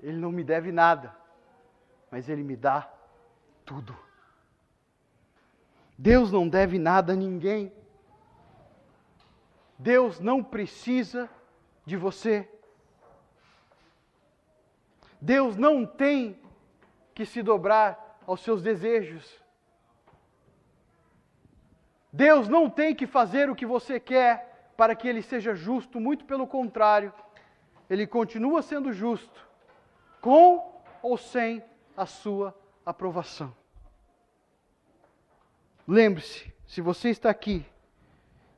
Ele 0.00 0.16
não 0.16 0.32
me 0.32 0.42
deve 0.42 0.72
nada, 0.72 1.16
mas 2.10 2.28
Ele 2.28 2.42
me 2.42 2.56
dá 2.56 2.92
tudo. 3.64 3.96
Deus 5.96 6.32
não 6.32 6.48
deve 6.48 6.80
nada 6.80 7.12
a 7.12 7.16
ninguém. 7.16 7.72
Deus 9.78 10.18
não 10.18 10.42
precisa 10.42 11.30
de 11.86 11.96
você. 11.96 12.50
Deus 15.20 15.56
não 15.56 15.86
tem 15.86 16.42
que 17.14 17.24
se 17.24 17.40
dobrar 17.40 18.18
aos 18.26 18.40
seus 18.40 18.62
desejos. 18.62 19.40
Deus 22.12 22.48
não 22.48 22.68
tem 22.68 22.96
que 22.96 23.06
fazer 23.06 23.48
o 23.48 23.54
que 23.54 23.64
você 23.64 24.00
quer 24.00 24.49
para 24.80 24.96
que 24.96 25.06
ele 25.06 25.20
seja 25.20 25.54
justo, 25.54 26.00
muito 26.00 26.24
pelo 26.24 26.46
contrário, 26.46 27.12
ele 27.90 28.06
continua 28.06 28.62
sendo 28.62 28.94
justo, 28.94 29.46
com 30.22 30.82
ou 31.02 31.18
sem 31.18 31.62
a 31.94 32.06
sua 32.06 32.58
aprovação. 32.86 33.54
Lembre-se, 35.86 36.50
se 36.66 36.80
você 36.80 37.10
está 37.10 37.28
aqui 37.28 37.62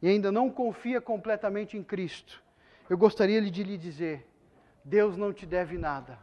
e 0.01 0.07
ainda 0.07 0.31
não 0.31 0.49
confia 0.49 1.01
completamente 1.01 1.77
em 1.77 1.83
Cristo, 1.83 2.41
eu 2.89 2.97
gostaria 2.97 3.43
de 3.43 3.64
lhe 3.64 3.77
dizer: 3.77 4.25
Deus 4.85 5.16
não 5.16 5.33
te 5.33 5.45
deve 5.45 5.77
nada. 5.77 6.20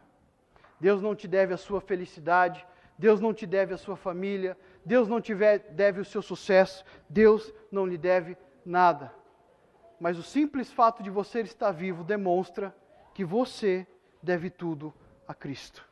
Deus 0.80 1.02
não 1.02 1.14
te 1.14 1.28
deve 1.28 1.52
a 1.52 1.58
sua 1.58 1.82
felicidade, 1.82 2.66
Deus 2.96 3.20
não 3.20 3.34
te 3.34 3.46
deve 3.46 3.74
a 3.74 3.76
sua 3.76 3.96
família, 3.96 4.56
Deus 4.82 5.08
não 5.08 5.20
te 5.20 5.34
deve 5.34 6.00
o 6.00 6.06
seu 6.06 6.22
sucesso, 6.22 6.86
Deus 7.06 7.52
não 7.70 7.84
lhe 7.84 7.98
deve 7.98 8.34
nada 8.64 9.19
mas 10.00 10.18
o 10.18 10.22
simples 10.22 10.72
fato 10.72 11.02
de 11.02 11.10
você 11.10 11.42
estar 11.42 11.70
vivo 11.72 12.02
demonstra 12.02 12.74
que 13.12 13.22
você 13.22 13.86
deve 14.22 14.48
tudo 14.48 14.92
a 15.28 15.34
Cristo. 15.34 15.86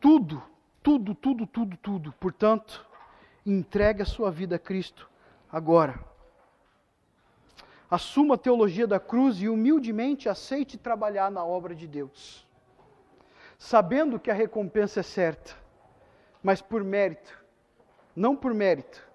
Tudo, 0.00 0.40
tudo, 0.80 1.14
tudo, 1.14 1.46
tudo, 1.46 1.76
tudo. 1.76 2.12
Portanto, 2.12 2.86
entregue 3.44 4.02
a 4.02 4.06
sua 4.06 4.30
vida 4.30 4.56
a 4.56 4.58
Cristo 4.58 5.10
agora. 5.50 5.98
Assuma 7.90 8.36
a 8.36 8.38
teologia 8.38 8.86
da 8.86 8.98
cruz 8.98 9.42
e 9.42 9.48
humildemente 9.48 10.28
aceite 10.28 10.78
trabalhar 10.78 11.30
na 11.30 11.44
obra 11.44 11.74
de 11.74 11.86
Deus. 11.86 12.46
Sabendo 13.58 14.18
que 14.18 14.30
a 14.30 14.34
recompensa 14.34 15.00
é 15.00 15.02
certa, 15.02 15.54
mas 16.42 16.62
por 16.62 16.82
mérito, 16.82 17.38
não 18.16 18.34
por 18.34 18.54
mérito, 18.54 19.06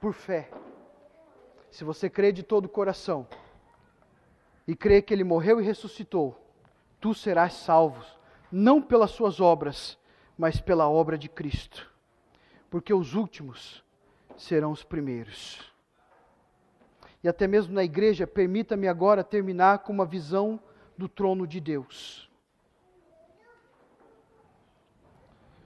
por 0.00 0.14
fé. 0.14 0.50
Se 1.70 1.84
você 1.84 2.08
crê 2.08 2.32
de 2.32 2.42
todo 2.42 2.64
o 2.64 2.68
coração 2.68 3.28
e 4.66 4.74
crê 4.74 5.02
que 5.02 5.12
ele 5.12 5.22
morreu 5.22 5.60
e 5.60 5.64
ressuscitou, 5.64 6.36
tu 7.00 7.14
serás 7.14 7.54
salvo, 7.54 8.04
não 8.50 8.82
pelas 8.82 9.10
suas 9.10 9.40
obras, 9.40 9.98
mas 10.36 10.60
pela 10.60 10.88
obra 10.88 11.16
de 11.16 11.28
Cristo. 11.28 11.88
Porque 12.68 12.92
os 12.94 13.14
últimos 13.14 13.84
serão 14.36 14.72
os 14.72 14.82
primeiros. 14.82 15.70
E 17.22 17.28
até 17.28 17.46
mesmo 17.46 17.74
na 17.74 17.84
igreja, 17.84 18.26
permita-me 18.26 18.88
agora 18.88 19.22
terminar 19.22 19.80
com 19.80 19.92
uma 19.92 20.06
visão 20.06 20.58
do 20.96 21.08
trono 21.08 21.46
de 21.46 21.60
Deus. 21.60 22.30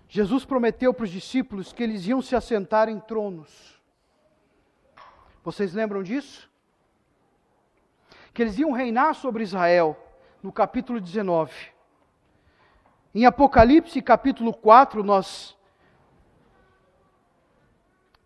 Jesus 0.09 0.45
prometeu 0.45 0.93
para 0.93 1.05
os 1.05 1.11
discípulos 1.11 1.73
que 1.73 1.83
eles 1.83 2.07
iam 2.07 2.21
se 2.21 2.37
assentar 2.37 2.89
em 2.89 3.01
tronos. 3.01 3.74
Vocês 5.45 5.75
lembram 5.75 6.03
disso? 6.03 6.51
Que 8.33 8.41
eles 8.41 8.59
iam 8.59 8.73
reinar 8.73 9.15
sobre 9.15 9.43
Israel, 9.43 9.95
no 10.43 10.51
capítulo 10.51 10.99
19. 10.99 11.53
Em 13.15 13.27
Apocalipse 13.27 14.01
capítulo 14.01 14.55
4, 14.55 15.05
nós 15.05 15.55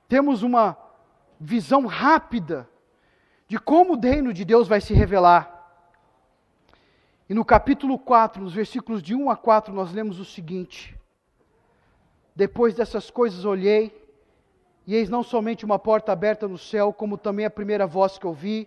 temos 0.09 0.45
uma 0.45 0.79
visão 1.41 1.87
rápida 1.87 2.71
de 3.49 3.59
como 3.59 3.97
o 3.97 4.01
reino 4.01 4.33
de 4.33 4.45
Deus 4.45 4.69
vai 4.69 4.81
se 4.81 4.95
revelar. 4.95 5.57
E 7.29 7.35
no 7.35 7.45
capítulo 7.45 7.99
4, 7.99 8.41
nos 8.41 8.55
versículos 8.55 9.03
de 9.03 9.17
1 9.17 9.29
a 9.29 9.37
4, 9.37 9.75
nós 9.75 9.93
lemos 9.93 10.21
o 10.21 10.25
seguinte: 10.25 10.97
Depois 12.35 12.75
dessas 12.75 13.11
coisas 13.11 13.45
olhei, 13.45 13.98
e 14.89 14.95
eis 14.95 15.11
não 15.11 15.23
somente 15.23 15.67
uma 15.67 15.79
porta 15.79 16.13
aberta 16.13 16.49
no 16.49 16.57
céu, 16.57 16.95
como 16.95 17.19
também 17.19 17.45
a 17.45 17.51
primeira 17.51 17.87
voz 17.87 18.17
que 18.17 18.27
ouvi, 18.27 18.67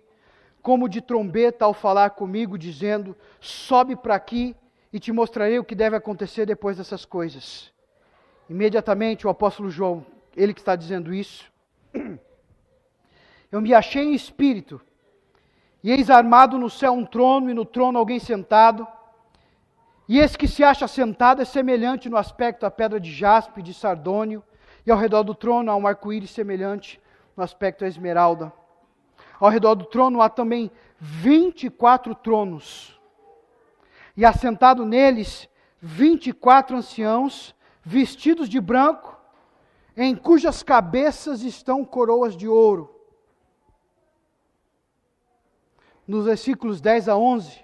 como 0.61 0.87
de 0.87 1.01
trombeta 1.01 1.65
ao 1.65 1.73
falar 1.73 2.11
comigo, 2.11 2.59
dizendo: 2.59 3.17
Sobe 3.39 3.95
para 3.95 4.13
aqui 4.13 4.55
e 4.93 4.99
te 4.99 5.11
mostrarei 5.11 5.57
o 5.57 5.63
que 5.63 5.73
deve 5.73 5.95
acontecer 5.95 6.45
depois 6.45 6.77
dessas 6.77 7.05
coisas. 7.05 7.73
Imediatamente 8.47 9.25
o 9.25 9.31
apóstolo 9.31 9.71
João, 9.71 10.05
ele 10.37 10.53
que 10.53 10.59
está 10.59 10.75
dizendo 10.75 11.11
isso, 11.11 11.51
eu 13.51 13.59
me 13.59 13.73
achei 13.73 14.03
em 14.03 14.13
espírito 14.13 14.79
e 15.83 15.89
eis 15.89 16.11
armado 16.11 16.55
no 16.55 16.69
céu 16.69 16.93
um 16.93 17.03
trono, 17.03 17.49
e 17.49 17.53
no 17.55 17.65
trono 17.65 17.97
alguém 17.97 18.19
sentado. 18.19 18.87
E 20.07 20.19
esse 20.19 20.37
que 20.37 20.47
se 20.47 20.63
acha 20.63 20.87
sentado 20.87 21.41
é 21.41 21.45
semelhante 21.45 22.09
no 22.09 22.17
aspecto 22.17 22.63
à 22.63 22.69
pedra 22.69 22.99
de 22.99 23.11
jaspe 23.11 23.61
e 23.61 23.63
de 23.63 23.73
sardônio, 23.73 24.43
e 24.85 24.91
ao 24.91 24.97
redor 24.97 25.23
do 25.23 25.35
trono 25.35 25.71
há 25.71 25.75
um 25.75 25.87
arco-íris 25.87 26.31
semelhante 26.31 27.01
no 27.35 27.43
aspecto 27.43 27.85
à 27.85 27.87
esmeralda. 27.87 28.51
Ao 29.39 29.49
redor 29.49 29.75
do 29.75 29.85
trono 29.85 30.21
há 30.21 30.29
também 30.29 30.71
vinte 30.99 31.65
e 31.65 31.69
quatro 31.69 32.13
tronos, 32.13 32.99
e 34.15 34.25
assentado 34.25 34.85
neles 34.85 35.49
vinte 35.81 36.27
e 36.27 36.33
quatro 36.33 36.77
anciãos, 36.77 37.55
vestidos 37.83 38.47
de 38.47 38.59
branco, 38.59 39.17
em 39.97 40.15
cujas 40.15 40.61
cabeças 40.61 41.41
estão 41.41 41.83
coroas 41.83 42.35
de 42.35 42.47
ouro 42.47 43.01
nos 46.11 46.25
versículos 46.25 46.81
10 46.81 47.07
a 47.07 47.15
11, 47.15 47.63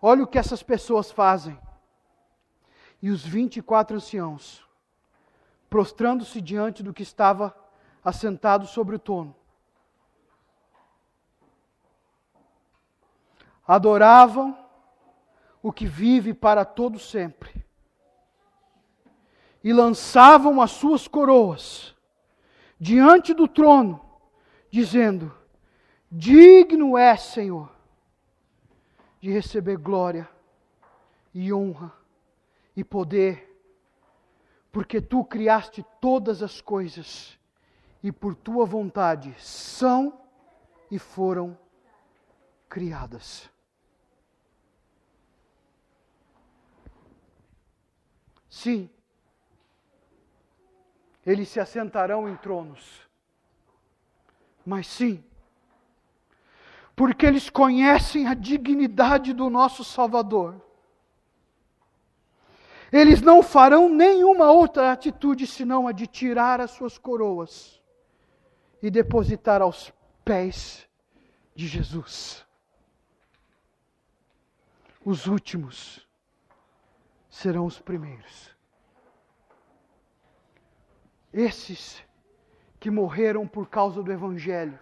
olha 0.00 0.24
o 0.24 0.26
que 0.26 0.38
essas 0.38 0.62
pessoas 0.62 1.12
fazem. 1.12 1.56
E 3.00 3.08
os 3.08 3.24
24 3.24 3.96
anciãos, 3.96 4.64
prostrando-se 5.72 6.38
diante 6.38 6.82
do 6.82 6.92
que 6.92 7.02
estava 7.02 7.56
assentado 8.04 8.66
sobre 8.66 8.94
o 8.94 8.98
trono, 8.98 9.34
adoravam 13.66 14.54
o 15.62 15.72
que 15.72 15.86
vive 15.86 16.34
para 16.34 16.66
todo 16.66 16.98
sempre. 16.98 17.64
E 19.64 19.72
lançavam 19.72 20.60
as 20.60 20.72
suas 20.72 21.08
coroas 21.08 21.96
diante 22.78 23.32
do 23.32 23.48
trono, 23.48 23.98
dizendo: 24.70 25.34
Digno 26.10 26.98
é, 26.98 27.16
Senhor, 27.16 27.72
de 29.22 29.30
receber 29.30 29.78
glória 29.78 30.28
e 31.32 31.50
honra 31.50 31.90
e 32.76 32.84
poder, 32.84 33.51
porque 34.72 35.02
tu 35.02 35.22
criaste 35.22 35.84
todas 36.00 36.42
as 36.42 36.62
coisas 36.62 37.38
e 38.02 38.10
por 38.10 38.34
tua 38.34 38.64
vontade 38.64 39.34
são 39.38 40.18
e 40.90 40.98
foram 40.98 41.56
criadas. 42.70 43.50
Sim, 48.48 48.88
eles 51.24 51.48
se 51.50 51.60
assentarão 51.60 52.28
em 52.28 52.36
tronos, 52.36 53.06
mas 54.64 54.86
sim, 54.86 55.22
porque 56.96 57.26
eles 57.26 57.50
conhecem 57.50 58.26
a 58.26 58.34
dignidade 58.34 59.32
do 59.32 59.50
nosso 59.50 59.84
Salvador. 59.84 60.71
Eles 62.92 63.22
não 63.22 63.42
farão 63.42 63.88
nenhuma 63.88 64.50
outra 64.50 64.92
atitude 64.92 65.46
senão 65.46 65.88
a 65.88 65.92
de 65.92 66.06
tirar 66.06 66.60
as 66.60 66.72
suas 66.72 66.98
coroas 66.98 67.82
e 68.82 68.90
depositar 68.90 69.62
aos 69.62 69.92
pés 70.24 70.86
de 71.54 71.66
Jesus. 71.66 72.46
Os 75.04 75.26
últimos 75.26 76.06
serão 77.30 77.64
os 77.64 77.80
primeiros. 77.80 78.54
Esses 81.32 82.04
que 82.78 82.90
morreram 82.90 83.46
por 83.46 83.68
causa 83.68 84.02
do 84.02 84.12
Evangelho 84.12 84.78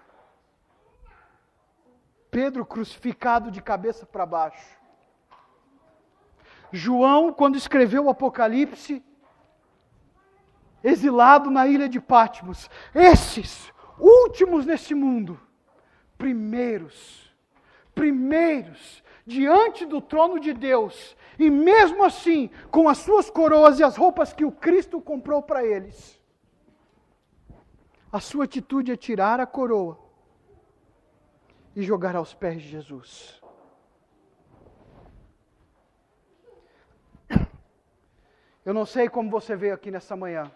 Pedro 2.31 2.65
crucificado 2.65 3.51
de 3.51 3.61
cabeça 3.61 4.07
para 4.07 4.25
baixo. 4.25 4.80
João, 6.73 7.33
quando 7.33 7.57
escreveu 7.57 8.05
o 8.05 8.11
Apocalipse, 8.11 9.03
exilado 10.83 11.51
na 11.51 11.67
ilha 11.67 11.89
de 11.89 12.01
Patmos. 12.01 12.71
Esses, 12.95 13.73
últimos 13.99 14.65
nesse 14.65 14.95
mundo, 14.95 15.39
primeiros, 16.17 17.35
primeiros, 17.95 19.03
diante 19.27 19.85
do 19.85 20.01
trono 20.01 20.41
de 20.41 20.53
Deus, 20.53 21.17
e 21.39 21.51
mesmo 21.51 22.05
assim, 22.05 22.51
com 22.71 22.89
as 22.89 22.99
suas 22.99 23.31
coroas 23.31 23.79
e 23.79 23.85
as 23.85 23.97
roupas 23.97 24.33
que 24.33 24.45
o 24.45 24.53
Cristo 24.53 25.01
comprou 25.01 25.43
para 25.43 25.65
eles. 25.65 26.21
A 28.13 28.19
sua 28.19 28.45
atitude 28.45 28.91
é 28.91 28.97
tirar 28.97 29.39
a 29.39 29.47
coroa 29.47 29.99
e 31.77 31.83
jogar 31.83 32.17
aos 32.17 32.35
pés 32.35 32.61
de 32.61 32.69
Jesus. 32.69 33.40
Eu 38.71 38.75
não 38.75 38.87
sei 38.87 39.09
como 39.09 39.29
você 39.29 39.57
veio 39.57 39.75
aqui 39.75 39.91
nessa 39.91 40.15
manhã. 40.15 40.49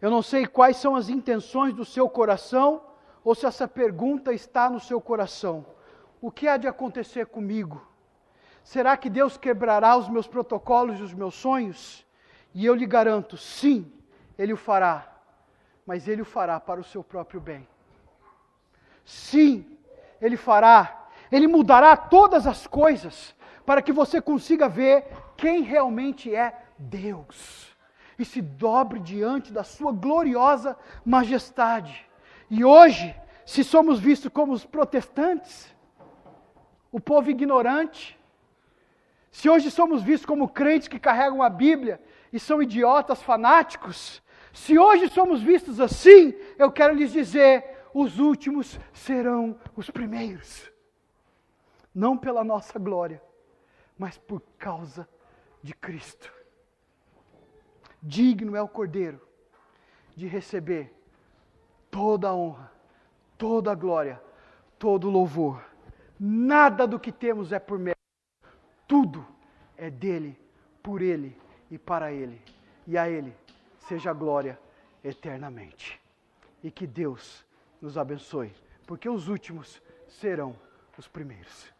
Eu 0.00 0.10
não 0.10 0.22
sei 0.22 0.46
quais 0.46 0.78
são 0.78 0.96
as 0.96 1.10
intenções 1.10 1.74
do 1.74 1.84
seu 1.84 2.08
coração 2.08 2.82
ou 3.22 3.34
se 3.34 3.44
essa 3.44 3.68
pergunta 3.68 4.32
está 4.32 4.70
no 4.70 4.80
seu 4.80 4.98
coração. 4.98 5.66
O 6.22 6.30
que 6.30 6.48
há 6.48 6.56
de 6.56 6.66
acontecer 6.66 7.26
comigo? 7.26 7.86
Será 8.64 8.96
que 8.96 9.10
Deus 9.10 9.36
quebrará 9.36 9.94
os 9.94 10.08
meus 10.08 10.26
protocolos 10.26 10.98
e 10.98 11.02
os 11.02 11.12
meus 11.12 11.34
sonhos? 11.34 12.06
E 12.54 12.64
eu 12.64 12.74
lhe 12.74 12.86
garanto, 12.86 13.36
sim, 13.36 13.92
Ele 14.38 14.54
o 14.54 14.56
fará, 14.56 15.06
mas 15.84 16.08
Ele 16.08 16.22
o 16.22 16.24
fará 16.24 16.58
para 16.58 16.80
o 16.80 16.84
seu 16.92 17.04
próprio 17.04 17.42
bem. 17.42 17.68
Sim, 19.04 19.76
Ele 20.18 20.38
fará. 20.38 21.08
Ele 21.30 21.46
mudará 21.46 21.94
todas 21.94 22.46
as 22.46 22.66
coisas 22.66 23.38
para 23.70 23.82
que 23.82 23.92
você 23.92 24.20
consiga 24.20 24.68
ver 24.68 25.06
quem 25.36 25.62
realmente 25.62 26.34
é 26.34 26.60
Deus 26.76 27.68
e 28.18 28.24
se 28.24 28.42
dobre 28.42 28.98
diante 28.98 29.52
da 29.52 29.62
Sua 29.62 29.92
gloriosa 29.92 30.76
majestade. 31.04 32.04
E 32.50 32.64
hoje, 32.64 33.14
se 33.46 33.62
somos 33.62 34.00
vistos 34.00 34.32
como 34.32 34.52
os 34.52 34.66
protestantes, 34.66 35.72
o 36.90 36.98
povo 36.98 37.30
ignorante, 37.30 38.18
se 39.30 39.48
hoje 39.48 39.70
somos 39.70 40.02
vistos 40.02 40.26
como 40.26 40.48
crentes 40.48 40.88
que 40.88 40.98
carregam 40.98 41.40
a 41.40 41.48
Bíblia 41.48 42.02
e 42.32 42.40
são 42.40 42.60
idiotas 42.60 43.22
fanáticos, 43.22 44.20
se 44.52 44.76
hoje 44.76 45.06
somos 45.10 45.40
vistos 45.40 45.78
assim, 45.78 46.34
eu 46.58 46.72
quero 46.72 46.92
lhes 46.92 47.12
dizer: 47.12 47.84
os 47.94 48.18
últimos 48.18 48.80
serão 48.92 49.56
os 49.76 49.88
primeiros. 49.88 50.68
Não 51.94 52.18
pela 52.18 52.42
nossa 52.42 52.76
glória, 52.76 53.22
mas 54.00 54.16
por 54.16 54.40
causa 54.56 55.06
de 55.62 55.74
Cristo. 55.74 56.32
Digno 58.02 58.56
é 58.56 58.62
o 58.62 58.66
Cordeiro 58.66 59.20
de 60.16 60.26
receber 60.26 60.90
toda 61.90 62.30
a 62.30 62.34
honra, 62.34 62.72
toda 63.36 63.70
a 63.70 63.74
glória, 63.74 64.18
todo 64.78 65.06
o 65.06 65.10
louvor. 65.10 65.62
Nada 66.18 66.86
do 66.86 66.98
que 66.98 67.12
temos 67.12 67.52
é 67.52 67.58
por 67.58 67.78
mérito, 67.78 68.00
tudo 68.88 69.26
é 69.76 69.90
dele, 69.90 70.40
por 70.82 71.02
ele 71.02 71.38
e 71.70 71.76
para 71.76 72.10
ele. 72.10 72.40
E 72.86 72.96
a 72.96 73.06
ele 73.06 73.36
seja 73.80 74.12
a 74.12 74.14
glória 74.14 74.58
eternamente. 75.04 76.00
E 76.62 76.70
que 76.70 76.86
Deus 76.86 77.44
nos 77.82 77.98
abençoe, 77.98 78.54
porque 78.86 79.10
os 79.10 79.28
últimos 79.28 79.82
serão 80.08 80.56
os 80.96 81.06
primeiros. 81.06 81.70